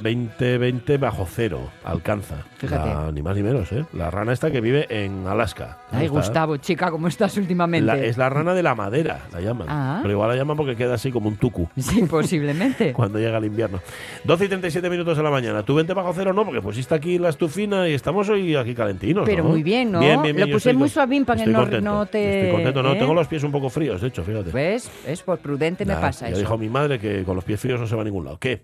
[0.01, 2.35] 20, 20 bajo cero alcanza.
[2.57, 2.87] Fíjate.
[2.89, 3.85] La- ni más ni menos, ¿eh?
[3.93, 5.77] La rana esta que vive en Alaska.
[5.91, 7.85] Ay, Está- Gustavo, chica, ¿cómo estás últimamente?
[7.85, 9.67] La- es la rana de la madera, la llaman.
[9.69, 9.99] Ah.
[10.01, 12.93] Pero igual la llaman porque queda así como un tucu Sí, posiblemente.
[12.93, 13.79] cuando llega el invierno.
[14.23, 15.63] 12 y 37 minutos de la mañana.
[15.63, 16.45] ¿Tú 20 bajo cero no?
[16.45, 19.23] Porque pusiste aquí la estufina y estamos hoy aquí calentinos.
[19.25, 19.49] Pero ¿no?
[19.49, 19.99] muy bien, ¿no?
[19.99, 22.83] Bien, bien, bien, Lo puse muy suavín para que no- contento, no te- Estoy contento.
[22.83, 22.97] No, ¿eh?
[22.97, 24.51] tengo los pies un poco fríos, de hecho, fíjate.
[24.51, 24.89] ¿Ves?
[25.05, 26.39] Es por prudente me pasa ya eso.
[26.39, 28.37] dijo mi madre que con los pies fríos no se va a ningún lado.
[28.39, 28.63] ¿Qué?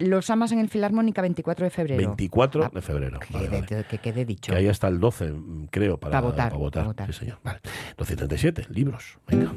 [0.00, 1.98] Los amas en el Filarmónica 24 de febrero.
[1.98, 3.20] 24 Ah, de febrero.
[3.20, 4.50] Que Vale, que quede dicho.
[4.52, 6.82] Que ahí hasta el 12, mm, creo, para, Pa' votar, para votar.
[6.82, 7.12] pa' votar.
[7.12, 7.38] Sí, señor.
[7.44, 7.60] Vale.
[7.98, 9.18] 12 y 37, libros.
[9.28, 9.52] Venga.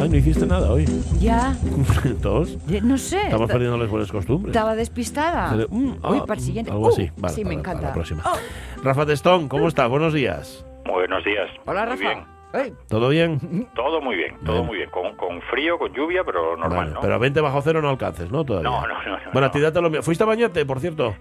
[0.00, 0.84] Ay, no hiciste nada hoy.
[1.20, 1.56] Ya,
[2.22, 2.58] Todos.
[2.82, 3.16] no sé.
[3.18, 4.54] Estamos esta- perdiendo las buenas costumbres.
[4.54, 5.52] Estaba despistada.
[5.70, 6.70] Mm, Uy, ah, para el siguiente.
[6.72, 7.10] Algo Uh, así.
[7.16, 7.86] Vale, sí, me para- para encanta.
[7.88, 8.22] la próxima.
[8.26, 9.88] Oh, Rafa Testón, ¿cómo estás?
[9.88, 10.64] Buenos días.
[10.84, 11.50] Buenos días.
[11.66, 12.24] hola, Muy Rafa.
[12.52, 12.76] bien.
[12.88, 13.68] ¿Todo bien?
[13.74, 14.90] Todo muy bien, todo muy bien.
[14.90, 17.00] Con, con frío, con lluvia, pero normal, Vale, ¿no?
[17.00, 18.44] Pero 20 bajo cero no alcances, ¿no?
[18.44, 18.70] Todavía.
[18.70, 19.46] No, no, no, no, Bueno, no.
[19.46, 20.02] a ti date lo mío.
[20.04, 21.16] ¿Fuiste a bañarte, por cierto?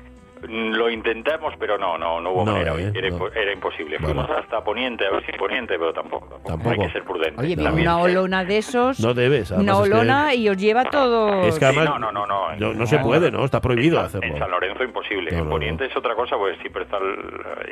[0.50, 2.74] Lo intentamos, pero no, no, no hubo No, manera.
[2.76, 3.28] eh, era, no.
[3.28, 3.98] era imposible.
[4.00, 4.24] Bueno.
[4.26, 6.28] Fuimos hasta Poniente, a ver si Poniente, pero tampoco.
[6.28, 6.48] tampoco.
[6.50, 6.70] Tampoco.
[6.72, 7.40] Hay que ser prudente.
[7.40, 7.88] Oye, viene También.
[7.88, 9.00] una olona de esos.
[9.00, 9.52] No debes.
[9.52, 11.44] una es que- olona y os lleva todo.
[11.44, 12.56] Es que Sí, además no, no, no, no.
[12.58, 13.46] no, no se puede, ¿no?
[13.46, 14.28] Está prohibido en hacerlo.
[14.34, 15.32] En San Lorenzo imposible.
[15.32, 16.98] No, en no, Poniente es otra cosa, pues siempre está,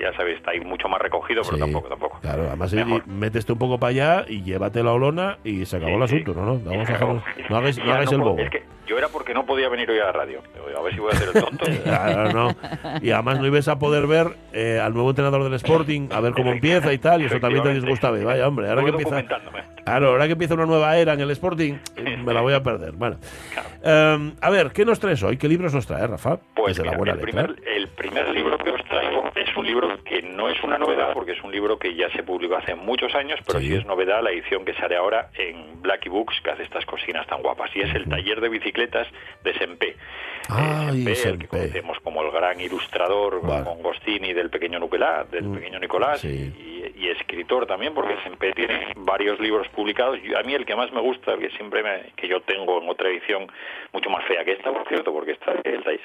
[0.02, 2.20] ya sabes, está ahí mucho más recogido, pero Sí, tampoco, tampoco.
[2.22, 3.08] Claro, además Mejor.
[3.08, 6.16] méteste un poco para allá y llévate la olona y se acabó Sí, el sí.
[6.24, 6.54] asunto, ¿no?
[6.54, 6.94] no, Vamos a
[7.50, 8.40] no hagáis, no Ya hagáis el bobo.
[8.40, 10.42] Es que yo era porque no podía venir hoy a la radio.
[10.78, 11.66] A ver si voy a hacer el tonto.
[11.84, 12.56] Claro, no.
[13.02, 16.34] Y además no ibas a poder ver eh, al nuevo entrenador del Sporting, a ver
[16.34, 17.72] cómo empieza y tal, y eso también te.
[17.72, 19.24] Y vaya, hombre, ahora que empieza.
[19.84, 22.62] Claro, ahora que empieza una nueva era en el Sporting, eh, me la voy a
[22.64, 22.92] perder.
[22.94, 23.18] Bueno.
[23.84, 25.38] Eh, a ver, ¿qué nos traes hoy?
[25.38, 26.38] ¿Qué libros nos traes, Rafa?
[26.56, 27.46] Pues la buena el, letra.
[27.48, 31.14] primer, el primer libro que os traigo es un libro que no es una novedad,
[31.14, 33.68] porque es un libro que ya se publicó hace muchos años, pero Sí.
[33.70, 37.26] sí, es novedad la edición que sale ahora en Blacky Books, que hace estas cocinas
[37.28, 39.08] tan guapas, y es el taller de bicicletas
[39.44, 39.96] de Sempé.
[40.50, 43.64] Ay, Sempé, el que conocemos como el gran ilustrador Vale.
[43.66, 44.80] con Gostini del pequeño
[45.32, 46.54] del Mm, pequeño Nicolás, sí.
[46.58, 50.22] y, y escritor también, porque Sempé tiene varios libros publicados.
[50.22, 52.90] Yo- a mí el que más me gusta, que siempre me, que yo tengo en
[52.90, 53.48] otra edición
[53.94, 55.54] mucho más fea que esta, por cierto, porque esta,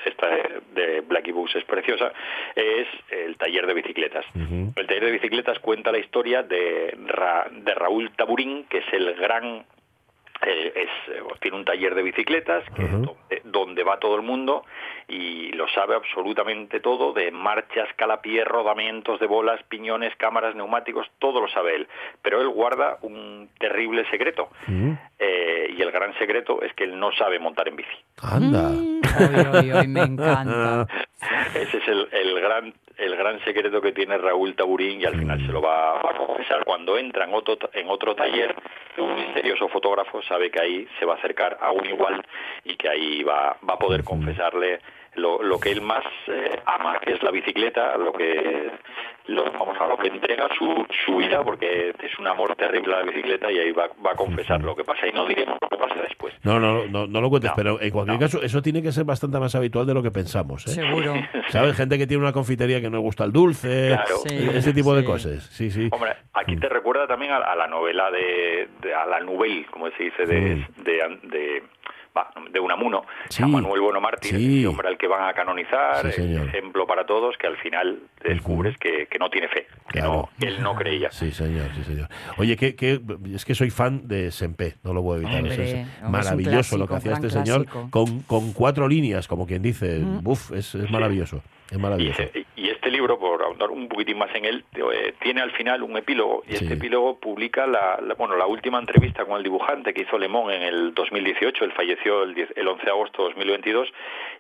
[0.07, 0.29] esta
[0.75, 2.13] de Blacky Books es preciosa,
[2.55, 4.25] es el taller de bicicletas.
[4.35, 9.15] El taller de bicicletas cuenta la historia de, Ra- de Raúl Taburín, que es el
[9.15, 9.65] gran
[10.43, 13.05] eh, es, eh, tiene un taller de bicicletas que es Ujú.
[13.07, 14.65] donde, donde va todo el mundo
[15.09, 21.41] y lo sabe absolutamente todo de marchas, calapié, rodamientos de bolas, piñones, cámaras, neumáticos, todo
[21.41, 21.89] lo sabe él.
[22.23, 24.93] Pero él guarda un terrible secreto Mm.
[25.19, 27.97] eh, y el gran secreto es que él no sabe montar en bici.
[28.23, 28.69] Anda.
[28.71, 30.87] Mm, Hoy, hoy, hoy, me encanta.
[31.55, 35.39] Ese es el, el gran el gran secreto que tiene Raúl Taburín y al final
[35.45, 38.55] se lo va a confesar cuando entra en otro, en otro taller
[38.97, 42.25] un misterioso fotógrafo sabe que ahí se va a acercar a un igual
[42.65, 44.81] y que ahí va, va a poder confesarle
[45.17, 48.71] lo, lo que él más eh, ama, que es la bicicleta, lo que
[49.27, 52.99] lo, vamos a lo que entrega su, su vida, porque es un amor terrible a
[52.99, 55.69] la bicicleta y ahí va, va a confesar lo que pasa y no diremos lo
[55.69, 56.35] que pasa después.
[56.45, 58.21] No, no, no, no lo cuentes, No, pero en cualquier no.
[58.21, 60.67] caso, eso tiene que ser bastante más habitual de lo que pensamos.
[60.67, 60.71] ¿eh?
[60.71, 61.15] Seguro.
[61.49, 61.77] ¿Sabes?
[61.77, 64.17] Gente que tiene una confitería que no le gusta el dulce, Claro.
[64.27, 65.43] Sí, ese tipo de cosas.
[65.53, 65.89] Sí, sí.
[65.91, 69.91] Hombre, aquí te recuerda también a, a la novela de, de- a la nouvelle, como
[69.91, 70.83] se dice, de, Mm.
[70.85, 71.63] de, de,
[72.17, 73.43] va, de Unamuno, Sí.
[73.43, 74.59] San Manuel Bueno Mártir, Sí.
[74.61, 76.49] ese hombre al que van a canonizar, Sí, señor.
[76.49, 80.13] ejemplo para todos, que al final descubres que, que no tiene fe, que Claro.
[80.13, 81.11] no, que él no creía.
[81.11, 82.09] Sí, señor, sí, señor.
[82.39, 83.01] Oye, que, que-
[83.35, 85.41] es que soy fan de Sempe, no lo puedo evitar.
[85.43, 90.01] Hombre, es- maravilloso lo que hacía este señor con, con cuatro líneas, como quien dice.
[90.23, 91.43] Buf, es, es maravilloso.
[91.71, 92.23] Es maravilloso.
[92.23, 92.46] y
[93.57, 96.65] ahondar un poquitín más en él, eh, tiene al final un epílogo y Sí.
[96.65, 100.53] este epílogo publica la, la- bueno la última entrevista con el dibujante que hizo Lemón
[100.53, 103.89] en el 2018, él falleció el, 10 el 11 de agosto de 2022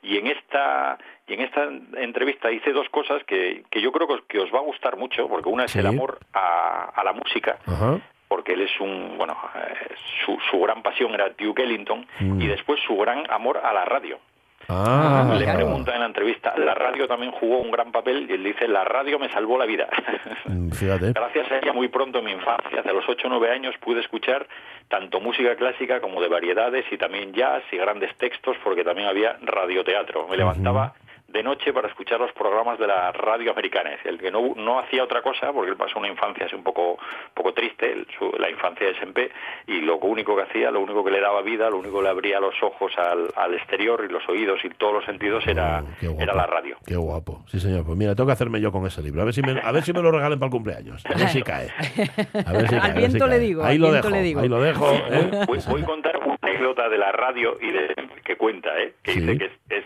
[0.02, 0.98] y en esta
[1.28, 1.64] y en esta
[1.96, 4.96] entrevista hice dos cosas que, que yo creo que os, que os va a gustar
[4.96, 5.80] mucho, porque una es Sí.
[5.80, 7.98] el amor a, a la música, Ajá.
[8.28, 12.40] porque él es un, bueno, eh, su, su gran pasión era Duke Ellington Mm.
[12.40, 14.20] y después su gran amor a la radio.
[14.68, 15.58] Ah, Le claro.
[15.60, 18.84] pregunta en la entrevista, la radio también jugó un gran papel y él dice, la
[18.84, 19.88] radio me salvó la vida.
[20.48, 21.12] Mm, Fíjate.
[21.12, 24.00] Gracias a ella muy pronto en mi infancia, hacia los 8 o 9 años, pude
[24.00, 24.46] escuchar
[24.88, 29.36] tanto música clásica como de variedades y también jazz y grandes textos porque también había
[29.42, 30.28] radioteatro.
[30.28, 30.94] Me levantaba
[31.28, 33.92] de noche para escuchar los programas de la radio americana.
[33.94, 36.62] Es el que no, no hacía otra cosa porque él pasó una infancia así un
[36.62, 36.98] poco,
[37.34, 39.30] poco triste, el- su- la infancia de SMP,
[39.66, 42.08] y lo único que hacía, lo único que le daba vida, lo único que le
[42.10, 46.16] abría los ojos al, al exterior y los oídos y todos los sentidos era, Oh,
[46.20, 46.76] era la radio.
[46.86, 47.42] Qué guapo.
[47.48, 47.84] Sí, señor.
[47.84, 49.22] Pues mira, tengo que hacerme yo con ese libro.
[49.22, 51.04] A ver si me, a ver si me lo regalen para el cumpleaños.
[51.06, 51.68] A ver si cae.
[52.46, 54.08] A ver si Al cae, si viento le digo, Ahí lo dejo.
[54.10, 54.40] le digo.
[54.40, 54.90] Ahí lo dejo.
[55.10, 55.44] ¿eh?
[55.46, 58.94] Voy, voy a contar una anécdota de la radio y de, que cuenta, ¿eh?
[59.02, 59.20] que Sí.
[59.20, 59.85] dice que es, es-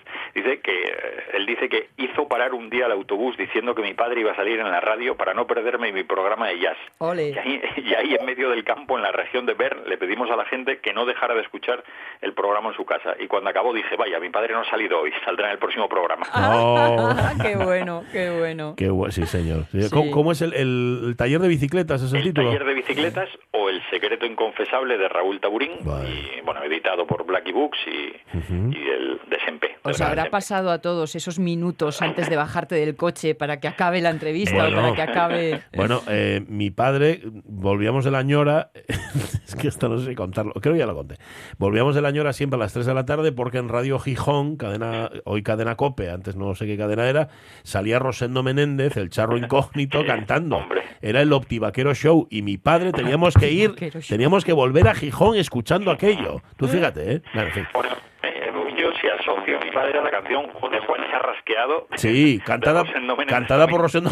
[0.51, 0.93] dice que eh,
[1.35, 4.37] él dice que hizo parar un día el autobús diciendo que mi padre iba a
[4.37, 6.77] salir en la radio para no perderme mi programa de jazz.
[6.99, 7.31] Ole.
[7.31, 10.31] Y ahí, y ahí en medio del campo, en la región de Bern, le pedimos
[10.31, 11.83] a la gente que no dejara de escuchar
[12.21, 13.15] el programa en su casa.
[13.21, 15.89] Y cuando acabó dije, vaya, mi padre no ha salido hoy, saldrá en el próximo
[15.89, 16.27] programa.
[16.63, 18.75] Oh, qué bueno, qué bueno.
[18.77, 19.13] qué bueno.
[19.13, 19.65] Sí, señor.
[19.73, 19.89] Sí.
[19.91, 22.03] ¿Cómo, cómo es el, el- el taller de bicicletas?
[22.03, 22.49] ¿Es el, El título?
[22.49, 26.09] taller de bicicletas o El secreto inconfesable de Raúl Taburín, Vale.
[26.11, 28.15] y, bueno, editado por Blackie Books y,
[28.77, 29.40] y el de
[29.83, 34.01] Os habrá pasado a todos esos minutos antes de bajarte del coche para que acabe
[34.03, 34.79] la entrevista Bueno.
[34.79, 35.63] o para que acabe.
[35.75, 38.71] Bueno, eh, mi padre, volvíamos de la ñora,
[39.47, 41.17] es que esto no sé si contarlo, creo que ya lo conté.
[41.59, 44.57] Volvíamos de la ñora siempre a las 3 de la tarde porque en Radio Gijón,
[44.57, 47.29] cadena, hoy cadena Cope, antes no sé qué cadena era,
[47.63, 50.59] salía Rosendo Menéndez, el charro incógnito, cantando.
[50.59, 50.83] Hombre.
[51.01, 53.75] Era el Optivaquero Show y mi padre teníamos que ir,
[54.07, 56.43] teníamos que volver a Gijón escuchando aquello.
[56.59, 57.23] Tú fíjate, ¿eh?
[57.33, 57.65] Bueno, en fin.
[59.37, 61.87] A mi padre a la canción de Juan Charrasqueado.
[61.95, 62.85] Sí, cantada,
[63.29, 63.81] cantada por.
[63.81, 64.11] Rosendo.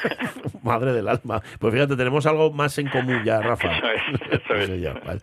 [0.62, 1.40] Madre del alma.
[1.58, 3.72] Pues fíjate, tenemos algo más en común ya, Rafa.
[3.72, 4.80] Eso es, eso es.
[4.80, 5.20] Ya, vale,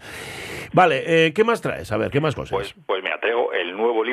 [0.74, 1.92] Vale, eh, ¿qué más traes?
[1.92, 2.52] A ver, ¿qué más cosas?
[2.52, 4.04] Pues, pues me traigo el nuevo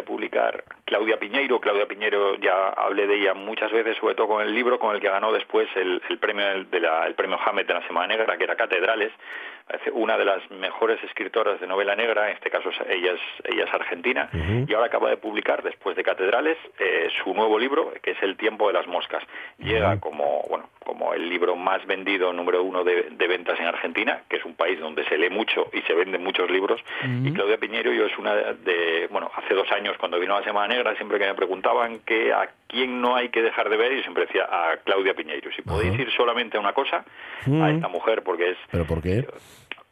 [0.00, 1.60] de publicar Claudia Piñeiro.
[1.60, 5.00] Claudia Piñeiro ya hablé de ella muchas veces, sobre todo con el libro con el
[5.00, 8.36] que ganó después el, el premio de la- el premio Hammett de la Semana Negra,
[8.36, 9.12] que era Catedrales.
[9.72, 13.64] Es una de las mejores escritoras de novela negra, en este caso ella es, ella
[13.66, 14.28] es argentina,
[14.68, 18.36] y ahora acaba de publicar, después de Catedrales, eh, su nuevo libro, que es El
[18.36, 19.22] tiempo de las moscas.
[19.58, 24.22] Llega como, bueno, como el libro más vendido, número uno de, de ventas en Argentina,
[24.28, 26.80] que es un país donde se lee mucho y se venden muchos libros,
[27.28, 30.44] y Claudia Piñero yo es una de, bueno, hace dos años cuando vino a la
[30.46, 33.92] Semana Negra, siempre que me preguntaban que a quién no hay que dejar de ver,
[33.94, 35.50] yo siempre decía a Claudia Piñeiro.
[35.52, 36.02] Si podéis Ajá.
[36.02, 37.04] ir solamente a una cosa,
[37.46, 37.62] Mm.
[37.62, 39.24] a esta mujer, porque es ¿Pero por qué?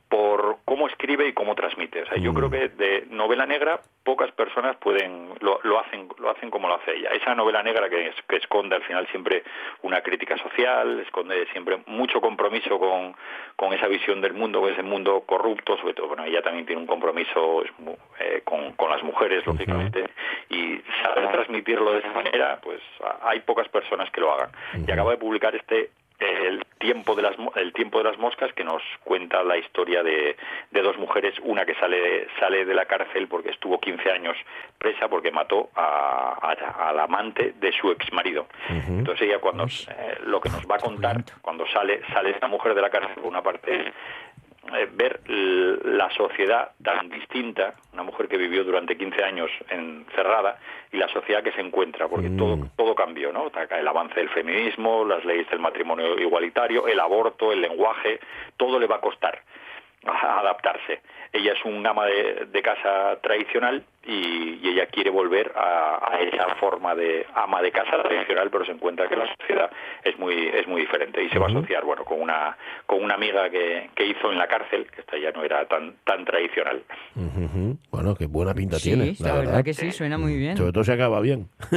[0.09, 2.03] Por cómo escribe y cómo transmite.
[2.03, 2.35] O sea, yo Mm.
[2.37, 6.77] creo que de novela negra pocas personas pueden lo, lo hacen lo hacen como lo
[6.77, 7.11] hace ella.
[7.11, 9.43] Esa novela negra que, es- que esconde al final siempre
[9.83, 13.15] una crítica social, esconde siempre mucho compromiso con,
[13.57, 16.81] con esa visión del mundo, con ese mundo corrupto, sobre todo, bueno, ella también tiene
[16.81, 17.63] un compromiso
[18.19, 20.05] eh, con, con las mujeres, lógicamente,
[20.49, 24.51] y saber transmitirlo de esa manera, pues a- hay pocas personas que lo hagan.
[24.87, 25.91] Y acaba de publicar este
[26.21, 30.37] el tiempo de las el tiempo de las moscas que nos cuenta la historia de,
[30.71, 34.37] de dos mujeres una que sale sale de la cárcel porque estuvo 15 años
[34.79, 38.47] presa porque mató a, a- al amante de su ex marido
[38.99, 42.75] entonces ella cuando eh, lo que nos va a contar cuando sale sale esta mujer
[42.75, 43.93] de la cárcel por una parte
[44.75, 50.59] eh, ver la sociedad tan distinta, una mujer que vivió durante 15 años encerrada,
[50.93, 53.51] y la sociedad que se encuentra, porque todo, todo cambió, ¿no?
[53.71, 58.21] El avance del feminismo, las leyes del matrimonio igualitario, el aborto, el lenguaje,
[58.57, 59.43] todo le va a costar
[60.07, 61.01] a adaptarse.
[61.33, 66.21] Ella es un ama de, de casa tradicional y, y ella quiere volver a, a
[66.21, 69.71] esa forma de ama de casa tradicional, pero se encuentra que la sociedad
[70.05, 73.15] es muy es muy diferente y se va a asociar bueno con una con una
[73.15, 76.83] amiga que, que hizo en la cárcel, que esta ya no era tan tan tradicional.
[77.91, 79.15] Bueno, qué buena pinta Sí, tiene.
[79.21, 80.57] la verdad que sí, suena muy bien.
[80.57, 81.49] Sobre todo se acaba bien.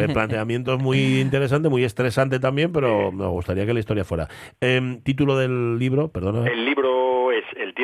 [0.00, 4.28] El planteamiento es muy interesante, muy estresante también, pero me gustaría que la historia fuera.
[4.60, 6.50] Em, título del libro, perdona.
[6.50, 6.89] El libro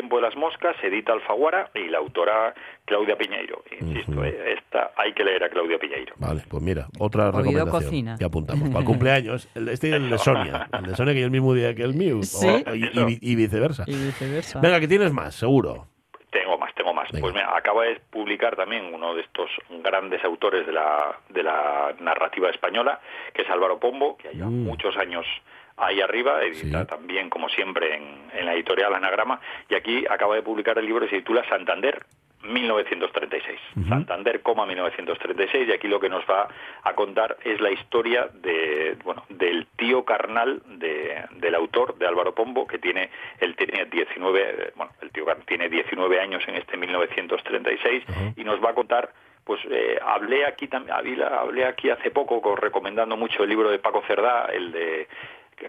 [0.06, 3.62] tiempo de las moscas, edita Alfaguara y la autora Claudia Piñeiro.
[3.80, 4.22] Insisto, Ujú.
[4.24, 6.14] eh, esta hay que leer a Claudia Piñeiro.
[6.18, 8.16] Vale, pues mira, otra Oído recomendación cocina.
[8.18, 8.68] que apuntamos.
[8.70, 10.68] Para el cumpleaños, este y el de Sonia.
[10.72, 12.18] El de Sonia que es el mismo día que el mío.
[12.20, 12.46] o- Sí.
[12.74, 13.82] y, y- y viceversa.
[13.88, 14.60] Y viceversa.
[14.60, 15.86] Venga, que tienes más, seguro.
[16.30, 17.10] Tengo más, tengo más.
[17.10, 17.22] Venga.
[17.22, 19.50] Pues mira, acaba de publicar también uno de estos
[19.82, 23.00] grandes autores de la, de la narrativa española,
[23.34, 24.64] que es Álvaro Pombo, que lleva Mm.
[24.64, 25.26] muchos años
[25.76, 26.86] ahí arriba, edita Sí.
[26.86, 31.04] también, como siempre, en, en la editorial Anagrama, y aquí acaba de publicar el libro
[31.04, 32.04] que se titula Santander
[32.42, 33.58] 1936.
[33.76, 33.88] Ujú.
[33.88, 36.48] Santander, coma 1936, y aquí lo que nos va
[36.82, 42.34] a contar es la historia de, bueno, del tío carnal de- del autor, de Álvaro
[42.34, 43.10] Pombo, que tiene,
[43.40, 48.32] él tenía 19, eh, bueno, el tío tiene 19 años en este 1936, Ujú.
[48.36, 49.10] y nos va a contar
[49.44, 53.78] pues eh, hablé aquí también hablé aquí hace poco co- recomendando mucho el libro de
[53.78, 55.06] Paco Cerdá el de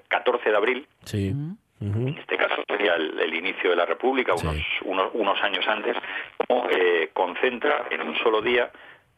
[0.08, 1.34] 14 de abril Sí.
[1.80, 4.48] En este caso sería el, el inicio de la República, Sí.
[4.48, 5.96] unos, unos, unos años antes,
[6.48, 8.72] como eh, concentra en un solo día,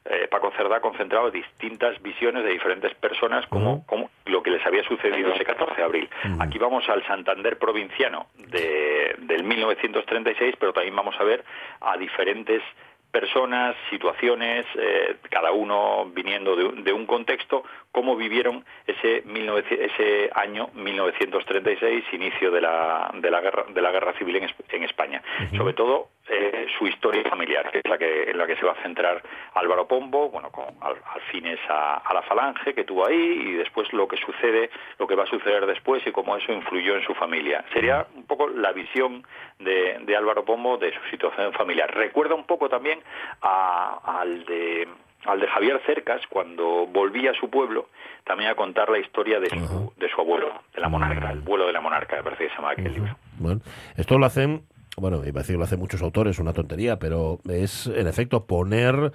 [0.04, 4.84] eh, Paco Cerdá concentraba distintas visiones de diferentes personas, como, como lo que les había
[4.84, 6.10] sucedido ese 14 de abril.
[6.40, 11.46] Aquí vamos al Santander provinciano de, del 1936, pero también vamos a ver
[11.82, 12.62] a diferentes
[13.12, 19.64] personas, situaciones, eh, cada uno viniendo de, un- de un contexto, cómo vivieron ese, 19
[19.86, 24.84] ese año 1936, inicio de la, de la, guerra, de la guerra civil en, en
[24.84, 25.22] España.
[25.58, 28.74] Sobre todo eh, su historia familiar, que es la que, en la que se va
[28.74, 29.22] a centrar
[29.56, 33.54] Álvaro Pombo, bueno, con al, al fines a, a la falange que tuvo ahí y
[33.54, 37.04] después lo que sucede, lo que va a suceder después y cómo eso influyó en
[37.04, 37.64] su familia.
[37.74, 39.24] Sería un poco la visión
[39.60, 41.94] de, de Álvaro Pombo de su situación familiar.
[41.94, 43.00] Recuerda un poco también
[43.42, 44.88] a- al de
[45.26, 47.90] al de Javier Cercas cuando volvía a su pueblo
[48.24, 51.68] también a contar la historia de su, de su abuelo, de la monarca, el vuelo
[51.68, 53.18] de la monarca, me parece que se llama aquel libro.
[53.38, 53.60] Bueno,
[53.98, 54.62] esto lo hacen,
[54.98, 59.12] bueno, me parece que lo hacen muchos autores, una tontería, pero es en efecto poner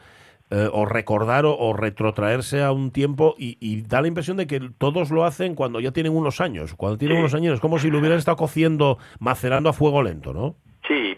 [0.50, 4.46] eh, o recordar o, o retrotraerse a un tiempo y, y da la impresión de
[4.46, 6.74] que todos lo hacen cuando ya tienen unos años.
[6.74, 10.32] Cuando tienen unos años es como si lo hubieran estado cociendo, macerando a fuego lento,
[10.32, 10.56] ¿no?
[10.86, 11.16] Sí,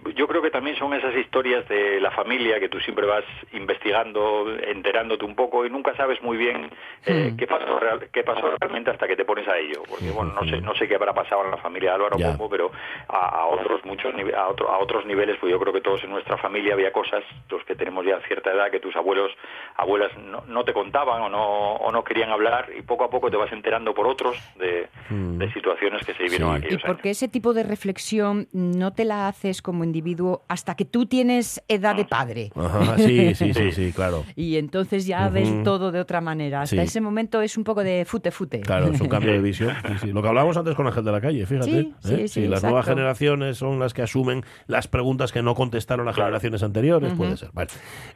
[0.76, 5.64] también son esas historias de la familia que tú siempre vas investigando, enterándote un poco
[5.66, 6.70] y nunca sabes muy bien
[7.04, 7.36] eh, Hmm.
[7.36, 10.48] qué pasó real- qué pasó realmente hasta que te pones a ello, porque bueno, no
[10.48, 12.16] sé no sé qué habrá pasado en la familia de Álvaro.
[12.16, 12.70] Pombo, pero
[13.08, 16.10] a, a otros muchos a, otro- a otros niveles, pues yo creo que todos en
[16.10, 19.30] nuestra familia había cosas, los que tenemos ya cierta edad, que tus abuelos,
[19.76, 23.30] abuelas no, no te contaban o no o no querían hablar y poco a poco
[23.30, 25.38] te vas enterando por otros de, Hmm.
[25.38, 26.56] de situaciones que se vivieron Sí.
[26.56, 30.42] en ¿Y aquellos por qué ese tipo de reflexión no te la haces como individuo
[30.48, 32.50] hasta que tú tienes edad de padre?
[32.56, 34.24] Ajá, sí, sí, sí, sí, claro.
[34.36, 36.62] Y entonces ya ves todo de otra manera.
[36.62, 36.82] Hasta Sí.
[36.82, 38.60] ese momento es un poco de fute fute.
[38.60, 39.74] Claro, es un cambio de visión.
[39.86, 40.12] Sí, sí.
[40.12, 41.66] Lo que hablábamos antes con Ángel de la Calle, fíjate.
[41.70, 42.28] Sí, sí, ¿eh?
[42.28, 42.66] sí, las exacto.
[42.68, 46.28] nuevas generaciones son las que asumen las preguntas que no contestaron las Claro.
[46.28, 47.50] generaciones anteriores, puede ser.
[47.52, 47.68] Vale.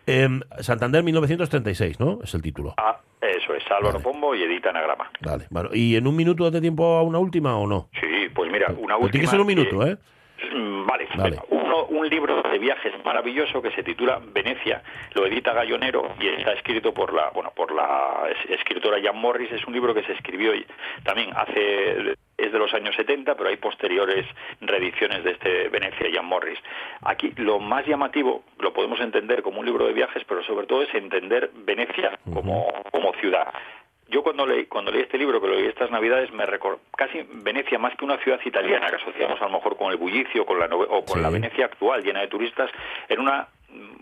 [0.07, 2.19] Em, Santander 1936, ¿no?
[2.23, 2.75] Es el título.
[2.79, 4.05] Ah, eso es Álvaro Vale.
[4.05, 5.11] Pombo y edita Anagrama.
[5.21, 5.47] Vale.
[5.51, 7.89] Bueno, ¿y en un minuto date tiempo a una última o no?
[8.01, 9.11] Sí, pues mira, una Pero última.
[9.11, 9.97] tiene que ser un minuto, que- ¿eh?
[10.53, 11.37] Mm, Vale, Vale.
[11.51, 14.83] Uno- un libro de viajes maravilloso que se titula Venecia,
[15.15, 19.51] lo edita Gallonero y está escrito por la, bueno, por la es- escritora Jan Morris.
[19.53, 20.53] Es un libro que se escribió
[21.05, 24.25] también hace es de los años 70, pero hay posteriores
[24.63, 26.59] reediciones de este Venecia Jan Morris.
[27.03, 30.83] Aquí lo más llamativo lo podemos entender como un libro de viajes, pero sobre todo
[30.83, 33.53] es entender Venecia como, como ciudad.
[34.11, 37.25] Yo cuando leí, cuando leí este libro, que lo leí estas navidades, me recordó casi
[37.33, 40.59] Venecia más que una ciudad italiana que asociamos a lo mejor con el bullicio con
[40.59, 41.21] la o con Sí.
[41.23, 42.71] la Venecia actual llena de turistas,
[43.09, 43.49] era una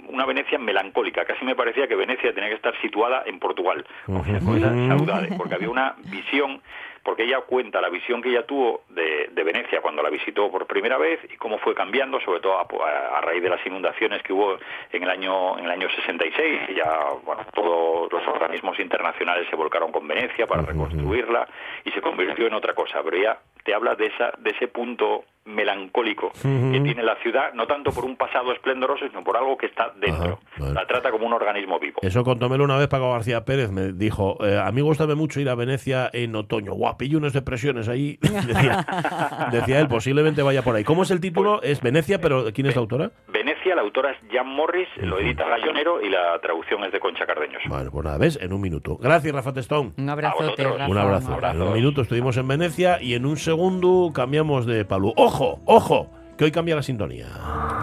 [0.08, 1.26] una Venecia melancólica.
[1.26, 4.70] Casi me parecía que Venecia tenía que estar situada en Portugal, con esa- con esa
[4.88, 6.62] saudade, porque había una visión
[7.08, 10.66] porque ella cuenta la visión que ella tuvo de, de Venecia cuando la visitó por
[10.66, 14.58] primera vez y cómo fue cambiando, sobre todo a, raíz de las inundaciones que hubo
[14.92, 16.60] en el año en el año 66.
[16.68, 21.48] Y ya, bueno, todos los organismos internacionales se volcaron con Venecia para reconstruirla
[21.82, 23.02] y se convirtió en otra cosa.
[23.02, 23.38] Pero ella
[23.68, 28.04] te habla de esa de ese punto melancólico que tiene la ciudad, no tanto por
[28.04, 30.38] un pasado esplendoroso, sino por algo que está dentro.
[30.40, 30.74] Ajá, bueno.
[30.74, 31.98] La trata como un organismo vivo.
[32.02, 33.70] Eso contómelo una vez Paco García Pérez.
[33.70, 36.72] Me dijo, eh, a mí gusta mucho ir a Venecia en otoño.
[36.72, 38.18] Guau, pillo unas depresiones ahí.
[38.46, 38.86] decía,
[39.52, 40.84] decía él, posiblemente vaya por ahí.
[40.84, 41.62] ¿Cómo es el título?
[41.62, 43.10] Es Venecia, pero ¿quién es la autora?
[43.28, 47.26] Venecia, la autora es Jan Morris, lo edita Gallonero y la traducción es de Concha
[47.26, 47.62] Cardeños.
[47.68, 48.38] Bueno, pues nada, ¿ves?
[48.40, 48.96] En un minuto.
[48.96, 49.94] Gracias, Rafa Testón.
[49.96, 50.78] Un A abrazote, vosotros.
[50.78, 50.90] Rafa.
[50.90, 51.28] Un abrazo.
[51.28, 51.56] Un abrazo.
[51.56, 55.12] En un minuto estuvimos en Venecia y en un segundo cambiamos de Palú.
[55.16, 55.60] ¡Ojo!
[55.64, 56.10] ¡Ojo!
[56.36, 57.26] Que hoy cambia la sintonía.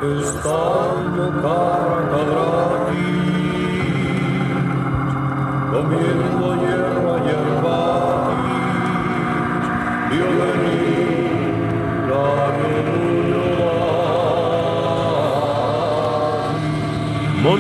[0.02, 1.32] Estando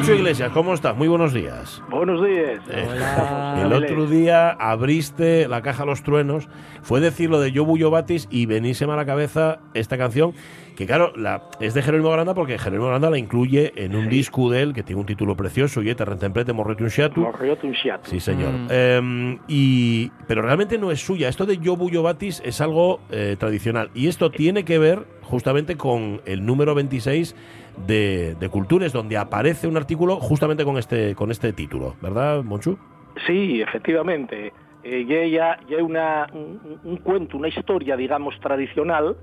[0.05, 0.95] Moncho Iglesias, ¿cómo estás?
[0.95, 1.81] Muy buenos días.
[1.89, 2.61] Buenos días.
[2.69, 3.59] Eh, Hola.
[3.65, 6.47] El otro día abriste la caja a los truenos,
[6.83, 10.35] fue decir lo de Yo Bullo Batis y veníseme a la cabeza esta canción,
[10.75, 14.51] que claro, la, es de Jerónimo Granda porque Jerónimo Granda la incluye en un disco
[14.51, 17.21] de él que tiene un título precioso, y Rentemprete Morrete un Xiatu.
[17.21, 18.07] Morrió un xiato.
[18.07, 18.51] Sí, señor.
[18.51, 18.67] Mm.
[18.69, 21.29] Eh, y, pero realmente no es suya.
[21.29, 23.89] Esto de Yo Bullo Batis es algo eh, tradicional.
[23.95, 27.35] Y esto tiene que ver justamente con el número 26
[27.77, 31.95] de, de Cultures, donde aparece un artículo justamente con este, con este título.
[32.01, 32.77] ¿Verdad, Monchu?
[33.25, 34.53] Sí, efectivamente.
[34.83, 39.17] Eh, ya, ya, una, un, un cuento, una historia, digamos, tradicional,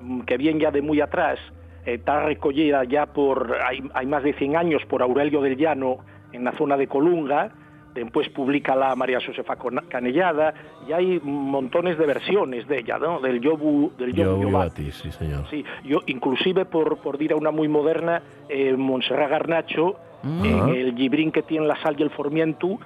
[0.00, 1.38] mm, que viene ya de muy atrás,
[1.86, 5.98] eh, está recogida ya por, hay, hay más de 100 años por Aurelio del Llano
[6.32, 7.52] en la zona de Colunga,
[7.94, 9.56] después publica la María Josefa
[9.88, 10.52] Canellada,
[10.88, 13.20] y hay montones de versiones de ella, ¿no?
[13.20, 14.50] Del Yobu, del Yo Yobu.
[14.50, 15.48] Batis, sí, señor.
[15.48, 20.94] Sí, yo inclusive por, por dir a una muy moderna, eh, Montserrat Garnacho, en el
[20.96, 22.78] gibrín que tiene la sal y el formiento,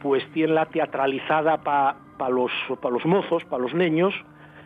[0.00, 2.50] pues tiene la teatralizada para los,
[2.80, 4.14] pa los mozos, para los niños,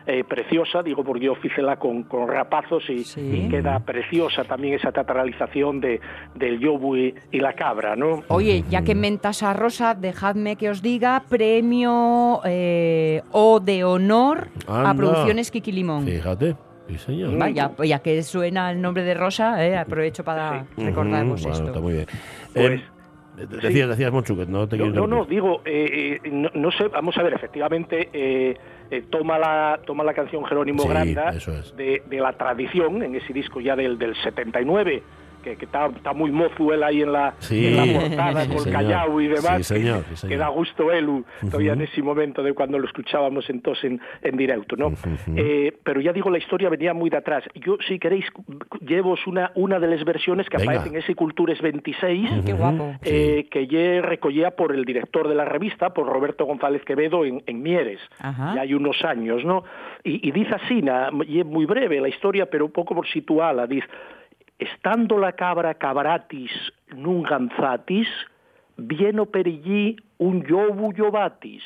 [0.07, 3.45] eh, preciosa, digo porque yo fícela con, con rapazos y, Sí.
[3.45, 5.99] y queda preciosa también esa teatralización de,
[6.35, 8.23] del yobu y, y la cabra, ¿no?
[8.29, 14.47] Oye, ya que mentas a Rosa, dejadme que os diga premio eh, O de honor
[14.67, 14.93] a.
[14.95, 16.05] Producciones Kiki Limón.
[16.05, 16.55] Fíjate,
[16.87, 17.37] sí, señor.
[17.37, 21.67] Vaya, ya que suena el nombre de Rosa, eh, aprovecho para recordaros Ujú, bueno, esto.
[21.67, 22.05] está muy bien.
[22.53, 22.83] Pues, Eh,
[23.47, 27.17] decías, decías, Monchu, que no te No, no, digo, eh, eh, no, no sé, vamos
[27.17, 28.57] a ver, efectivamente, eh,
[28.89, 31.75] eh, toma, la, toma la canción Jerónimo Sí, Granda es.
[31.77, 35.01] de, de la tradición, en ese disco ya del, del 79,
[35.41, 37.67] que, que está, está muy mozo él ahí en la, Sí.
[37.67, 38.79] en la portada Sí, con el señor.
[38.81, 40.31] callao y demás, Sí, señor, sí, que, señor.
[40.31, 44.37] que da gusto él, todavía en ese momento de cuando lo escuchábamos entonces en, en
[44.37, 44.93] directo, ¿no?
[45.35, 47.43] Eh, pero ya digo, la historia venía muy de atrás.
[47.55, 48.25] Yo, si queréis,
[48.81, 50.71] llevo una, una de las versiones que Venga.
[50.71, 52.95] aparecen en ese Cultures 26, Qué guapo.
[53.03, 57.43] eh, que ye recogía por el director de la revista, por Roberto González Quevedo en,
[57.47, 59.63] en Mieres, ya hay unos años, ¿no?
[60.03, 63.07] Y, y dice así, na- y es muy breve la historia, pero un poco por
[63.07, 63.87] situarla, dice,
[64.61, 66.53] estando la cabra cabratis
[66.93, 68.07] nun ganzatis,
[68.77, 71.65] vieno per allí un yobu yobatis.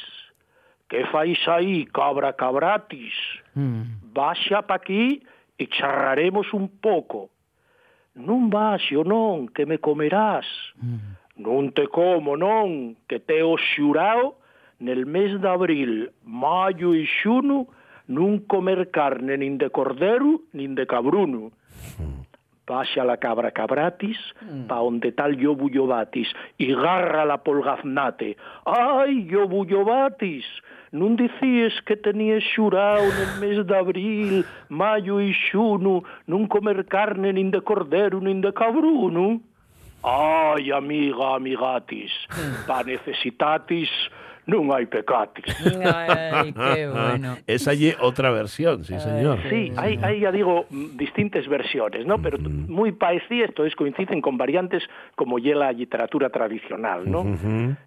[0.87, 3.13] ¿Qué fais ahí, cabra cabratis?
[3.53, 4.13] Mm.
[4.15, 5.21] Baixa pa aquí
[5.59, 7.29] e charraremos un pouco.
[8.15, 10.47] Non baixo, non, que me comerás.
[11.35, 14.39] Non te como, non, que te o xurao
[14.79, 17.67] nel mes de abril, maio e xuno,
[18.07, 21.51] nun comer carne nin de cordero nin de cabruno.
[22.65, 24.17] Baixa la cabra cabratis,
[24.67, 28.33] pa onde tal yobu yobatis, e garra la polgaznate.
[28.65, 30.45] Ai, yobu yobatis,
[30.91, 37.33] non dicíes que tenías xurao nel mes de abril, maio e xuno, non comer carne
[37.33, 39.41] nin de cordero nin de cabruno?
[40.01, 42.13] Ai, amiga, amigatis,
[42.65, 43.91] pa necesitatis
[44.45, 45.45] non hai pecatis.
[45.81, 47.37] Ay, qué bueno.
[47.47, 49.39] Es allí otra versión, sí, señor.
[49.49, 52.21] Sí, hay, hay, ya digo, distintas versiones, ¿no?
[52.21, 54.83] Pero muy parecidas, todas coinciden con variantes
[55.15, 57.25] como ya la literatura tradicional, ¿no?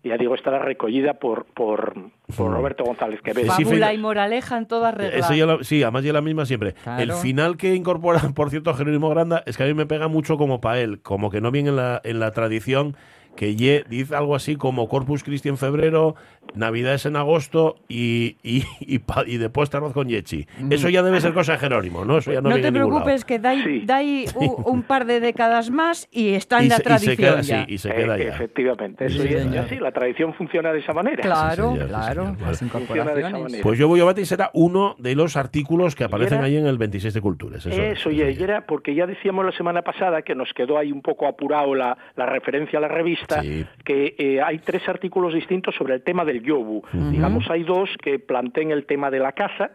[0.02, 1.94] Ya digo, estará recogida por, por,
[2.36, 3.52] por Roberto González Quevedo.
[3.54, 5.18] Sí, Fábula y moraleja en toda regla.
[5.18, 6.72] Eso ya la- sí, además ya la misma siempre.
[6.74, 7.02] Claro.
[7.02, 10.36] El final que incorpora, por cierto, Jerónimo Granda, es que a mí me pega mucho
[10.36, 12.96] como para él, como que no viene en la, en la tradición
[13.36, 16.16] que ye dice algo así como Corpus Christi en febrero,
[16.54, 20.46] Navidad es en agosto y, y, y, y después arroz con yechi.
[20.70, 22.18] Eso ya debe ser cosa de Jerónimo, ¿no?
[22.18, 23.82] Eso ya no, te preocupes, que dai, Sí.
[23.84, 26.88] dai u- un, par de décadas más y está en Y la se- y se
[26.88, 27.62] tradición queda ya.
[27.62, 28.28] así, y se queda Eh, ya.
[28.34, 29.64] efectivamente, eso Sí, ya es señor.
[29.66, 31.22] así, la tradición funciona de esa manera.
[31.22, 33.42] Claro, Sí, señor, sí, claro, Funciona de esa incorporaciones.
[33.42, 33.62] manera.
[33.62, 36.66] Pues yo voy a batir será uno de los artículos que aparecen era- ahí en
[36.66, 37.64] el 26 de Culturas.
[37.66, 40.92] Eso, es, Eso, y era porque ya decíamos la semana pasada que nos quedó ahí
[40.92, 43.64] un poco apurado la, la referencia a la revista, Sí.
[43.84, 46.82] que eh, hay tres artículos distintos sobre el tema del yobu.
[46.92, 49.70] Digamos, hay dos que plantean el tema de la caza,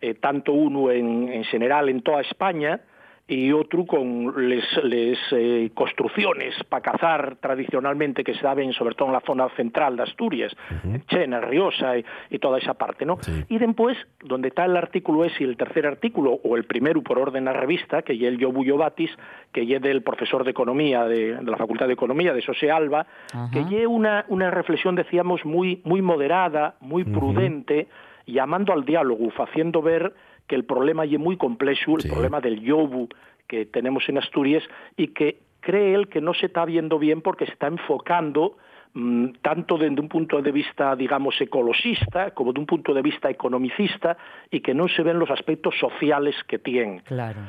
[0.00, 2.80] eh, tanto uno en, en general en toda España,
[3.28, 9.08] y otro con les, les eh, construcciones para cazar tradicionalmente que se daban sobre todo
[9.08, 10.52] en la zona central de Asturias,
[10.84, 13.18] en Chena, Riosa y, y toda esa parte, ¿no?
[13.20, 13.44] Sí.
[13.48, 17.18] Y después, donde está el artículo ese y el tercer artículo, o el primero por
[17.18, 19.10] orden a revista, que es el Yobuyo Batis,
[19.52, 23.06] que es del profesor de Economía de, de la Facultad de Economía de José Alba,
[23.52, 27.88] que es una, una reflexión, decíamos, muy, muy moderada, muy prudente,
[28.26, 30.12] llamando al diálogo, haciendo ver
[30.46, 32.08] que el problema es muy complejo, el Sí.
[32.08, 33.08] problema del yobu
[33.46, 34.62] que tenemos en Asturias
[34.96, 38.56] y que cree él que no se está viendo bien porque se está enfocando
[38.94, 43.30] mm, tanto desde un punto de vista, digamos, ecologista como de un punto de vista
[43.30, 44.18] economicista
[44.50, 47.40] y que no se ven los aspectos sociales que tiene Claro.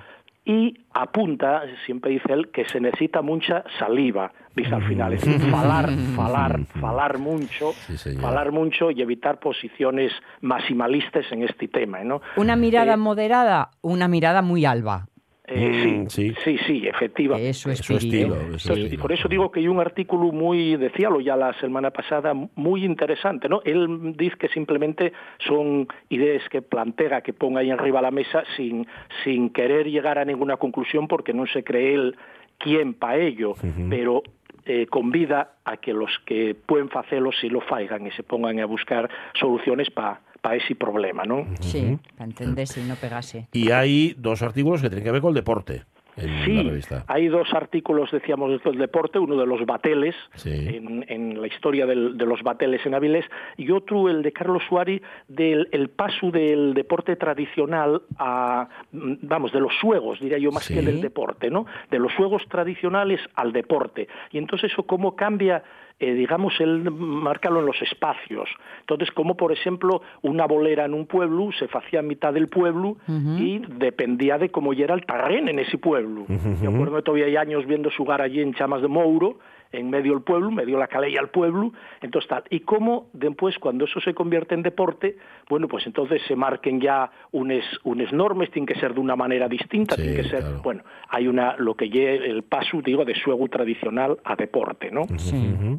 [0.46, 5.50] Y apunta, siempre dice él, que se necesita mucha saliva, dice al final, es decir,
[5.50, 12.22] falar, falar, falar mucho, Sí, falar mucho y evitar posiciones maximalistas en este tema, ¿no?
[12.36, 15.08] Una mirada Eh, moderada, una mirada muy alba.
[15.56, 16.36] Eh, Mm, sí, sí.
[16.44, 17.50] sí, sí, efectivamente.
[17.50, 18.34] Es su Es su espíritu.
[18.34, 19.02] estilo, es su estilo.
[19.02, 23.48] por eso digo que hay un artículo muy, decíalo ya la semana pasada, muy interesante,
[23.50, 23.62] ¿no?
[23.66, 25.14] Él dice que simplemente
[25.48, 28.88] son ideas que plantea, que ponga ahí arriba la mesa sin,
[29.24, 32.16] sin querer llegar a ninguna conclusión porque no se cree él
[32.58, 33.56] quién para ello,
[33.90, 34.24] pero
[34.66, 38.66] eh, convida a que los que pueden hacerlo si lo faigan y se pongan a
[38.66, 40.22] buscar soluciones para
[40.52, 41.46] ese problema, ¿no?
[41.62, 43.48] Sí, para entenderse y no pegase.
[43.54, 45.84] Y hay dos artículos que tienen que ver con el deporte
[46.16, 47.04] en la Sí, revista.
[47.08, 50.52] hay dos artículos, decíamos, del deporte, uno de los bateles, Sí.
[50.52, 53.26] en, en la historia del- de los bateles en Avilés,
[53.58, 59.52] y otro, el de Carlos Suárez, del el paso del deporte tradicional a, mm, vamos,
[59.54, 60.76] de los juegos, diría yo, más Sí.
[60.76, 61.66] que del deporte, ¿no?
[61.90, 64.08] De los juegos tradicionales al deporte.
[64.32, 65.64] Y entonces eso cómo cambia
[66.04, 68.50] eh, digamos, él márcalo en los espacios.
[68.82, 72.98] Entonces, como por ejemplo, una bolera en un pueblo se hacía a mitad del pueblo
[73.08, 76.26] y dependía de cómo era el terreno en ese pueblo.
[76.62, 79.38] Yo acuerdo que todavía hay años viendo jugar allí en Chamas de Mouro,
[79.74, 82.44] en medio del pueblo, medio la calella al pueblo, entonces tal.
[82.50, 85.18] Y cómo después, cuando eso se convierte en deporte,
[85.50, 89.48] bueno, pues entonces se marquen ya unes, unes normas, tienen que ser de una manera
[89.48, 90.62] distinta, Sí, tienen que ser, claro.
[90.64, 95.02] bueno, hay una, lo que lleve el paso, digo, de juego tradicional a deporte, ¿no?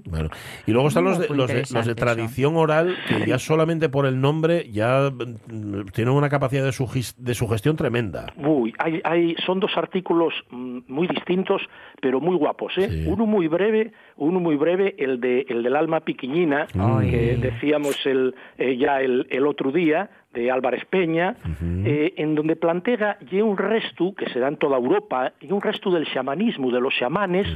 [0.06, 0.28] Bueno.
[0.66, 4.06] Y luego están los de, los, de, los de tradición oral, que ya solamente por
[4.06, 8.32] el nombre ya mm, tienen una capacidad de, de sugestión tremenda.
[8.36, 11.62] Uy, hay, hay, son dos artículos mm, muy distintos,
[12.00, 12.72] pero muy guapos.
[12.78, 12.88] ¿eh?
[12.88, 13.04] Sí.
[13.06, 13.83] Uno muy breve,
[14.16, 17.10] uno muy breve, el de el del alma piquiñina, Ay.
[17.10, 21.36] que decíamos el, eh, ya el, el otro día, de Álvarez Peña,
[21.84, 25.60] eh, en donde plantea y un resto que se da en toda Europa, y un
[25.62, 27.46] resto del xamanismo, de los xamanes,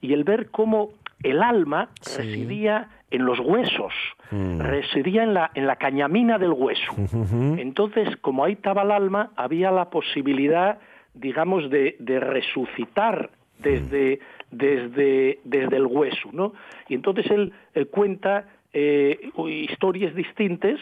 [0.00, 0.90] y el ver cómo
[1.22, 2.22] el alma Sí.
[2.22, 3.92] residía en los huesos,
[4.58, 6.92] residía en la, en la cañamina del hueso.
[7.58, 10.78] Entonces, como ahí estaba el alma, había la posibilidad,
[11.12, 14.20] digamos, de, de resucitar desde,
[14.52, 16.52] desde, desde el hueso, ¿no?
[16.88, 17.52] Y entonces él,
[17.90, 20.78] cuenta eh, historias distintas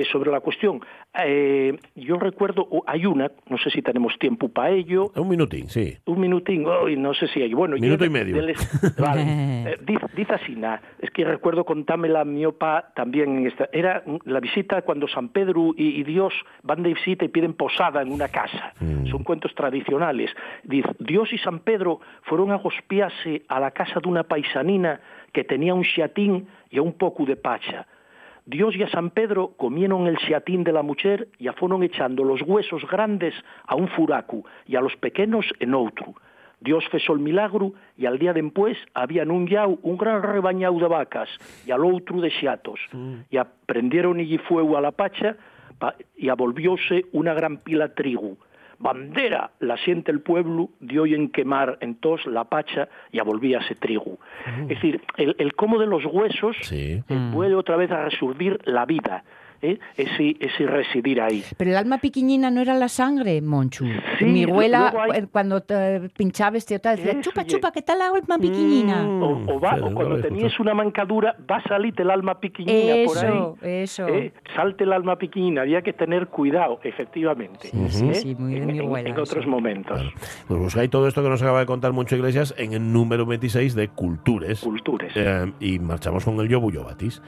[0.00, 0.80] eh, sobre la cuestión.
[1.24, 5.96] Eh, yo recuerdo, hay una, no sé si tenemos tiempo para ello, Un minutín, sí.
[6.06, 7.52] un minutín, hoy no sé si hay.
[7.52, 8.36] Bueno, Minuto yo- y medio.
[8.36, 8.54] del-
[8.98, 9.22] vale.
[9.64, 13.68] Eh, dice, dice así, na, es que recuerdo contámela mi opa también en esta.
[13.72, 16.32] Era mm, la visita cuando San Pedro y, y Dios
[16.62, 18.72] van de visita y piden posada en una casa.
[19.10, 20.30] Son cuentos tradicionales.
[20.64, 25.00] Dice, Dios y San Pedro fueron a gospiarse a la casa de una paisanina
[25.32, 27.86] que tenía un xiatín y a un poco de pacha.
[28.44, 32.24] Dios y a San Pedro comieron el xiatín de la mujer y a fueron echando
[32.24, 33.34] los huesos grandes
[33.66, 36.14] a un furacu y a los pequeños en outro.
[36.60, 40.86] Dios fezó el milagro y al día después habían un yau, un gran rebañau de
[40.86, 41.28] vacas
[41.66, 42.78] y al outro de xiatos.
[43.30, 45.36] Y aprendieron y fuego a la pacha
[45.78, 48.36] pa- y avolvióse una gran pila trigo.
[48.82, 54.18] Bandera la siente el pueblo, dio en quemar en tos la pacha y avolvíase trigo.
[54.62, 57.02] Es decir, el, el cómo de los huesos Sí.
[57.08, 59.22] eh, vuelve otra vez a resurgir la vida,
[59.62, 59.78] ¿eh?
[59.96, 61.42] ese, ese residir ahí.
[61.56, 63.86] Pero el alma piquiñina no era la sangre, Monchu.
[64.18, 68.08] Sí, Mi abuela, hay- cuando te pinchaba este decía, Eso, chupa, chupa, ¿qué tal la
[68.08, 69.02] alma piquiñina?
[69.02, 69.22] Mm.
[69.22, 73.16] O, o va- o cuando tenías una mancadura, va a salir el alma piquiñina por
[73.16, 73.70] Eso, ahí.
[73.82, 74.08] eso.
[74.08, 74.32] ¿eh?
[74.54, 77.68] Salte el alma piquiñina, había que tener cuidado, efectivamente.
[77.68, 78.14] Sí, sí, ¿eh?
[78.14, 79.48] sí, muy de en, mi en- abuela, en otros eso.
[79.48, 80.00] momentos.
[80.48, 83.74] Pues buscáis todo esto que nos acaba de contar Moncho Iglesias en el número 26
[83.74, 84.60] de Cultures.
[84.60, 85.12] Cultures.
[85.14, 87.22] Eh, y marchamos con el Yobu Yobatis.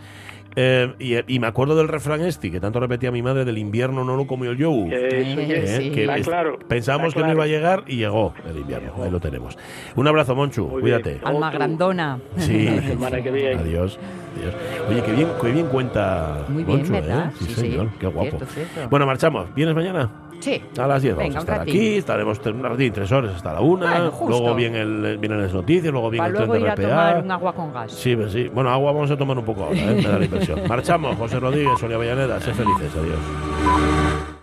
[0.56, 4.04] Eh, y, y me acuerdo del refrán este, que tanto repetía mi madre, del invierno
[4.04, 4.70] no lo comió el yo.
[4.70, 5.90] Eso, Eh, yes, sí.
[5.90, 6.58] que claro.
[6.68, 8.92] pensábamos está que no iba a llegar y llegó el invierno.
[9.02, 9.58] Ahí lo tenemos.
[9.96, 10.68] Un abrazo, Monchu.
[10.68, 11.10] Muy Cuídate.
[11.14, 11.22] bien.
[11.24, 11.58] Alma Otro.
[11.58, 12.18] grandona.
[12.36, 12.66] Sí.
[13.24, 13.54] Que.
[13.54, 13.98] Adiós.
[14.36, 14.54] Adiós.
[14.88, 16.94] Oye, qué bien, qué bien cuenta Muy Monchu.
[16.94, 17.02] ¿eh?
[17.38, 17.60] Sí, Sí, sí.
[17.60, 17.88] señor.
[17.98, 18.30] Qué guapo.
[18.30, 18.88] Cierto, cierto.
[18.90, 19.54] Bueno, marchamos.
[19.54, 20.10] ¿Vienes mañana?
[20.44, 20.62] Sí.
[20.78, 21.74] A las 10 vamos Venga, a un estar ratín.
[21.74, 24.28] aquí, estaremos un ratín, tres horas hasta la una, Bueno, justo.
[24.38, 26.74] luego viene el, vienen las noticias, luego viene Para el tren luego de ir a
[26.74, 26.82] RPA.
[27.12, 27.92] tomar un agua con gas.
[27.92, 28.48] Sí, pues sí.
[28.52, 29.94] Bueno, agua vamos a tomar un poco ahora, ¿eh?
[29.96, 30.60] me da la impresión.
[30.68, 34.33] Marchamos, José Rodríguez, Sonia Avellaneda, sé felices, adiós.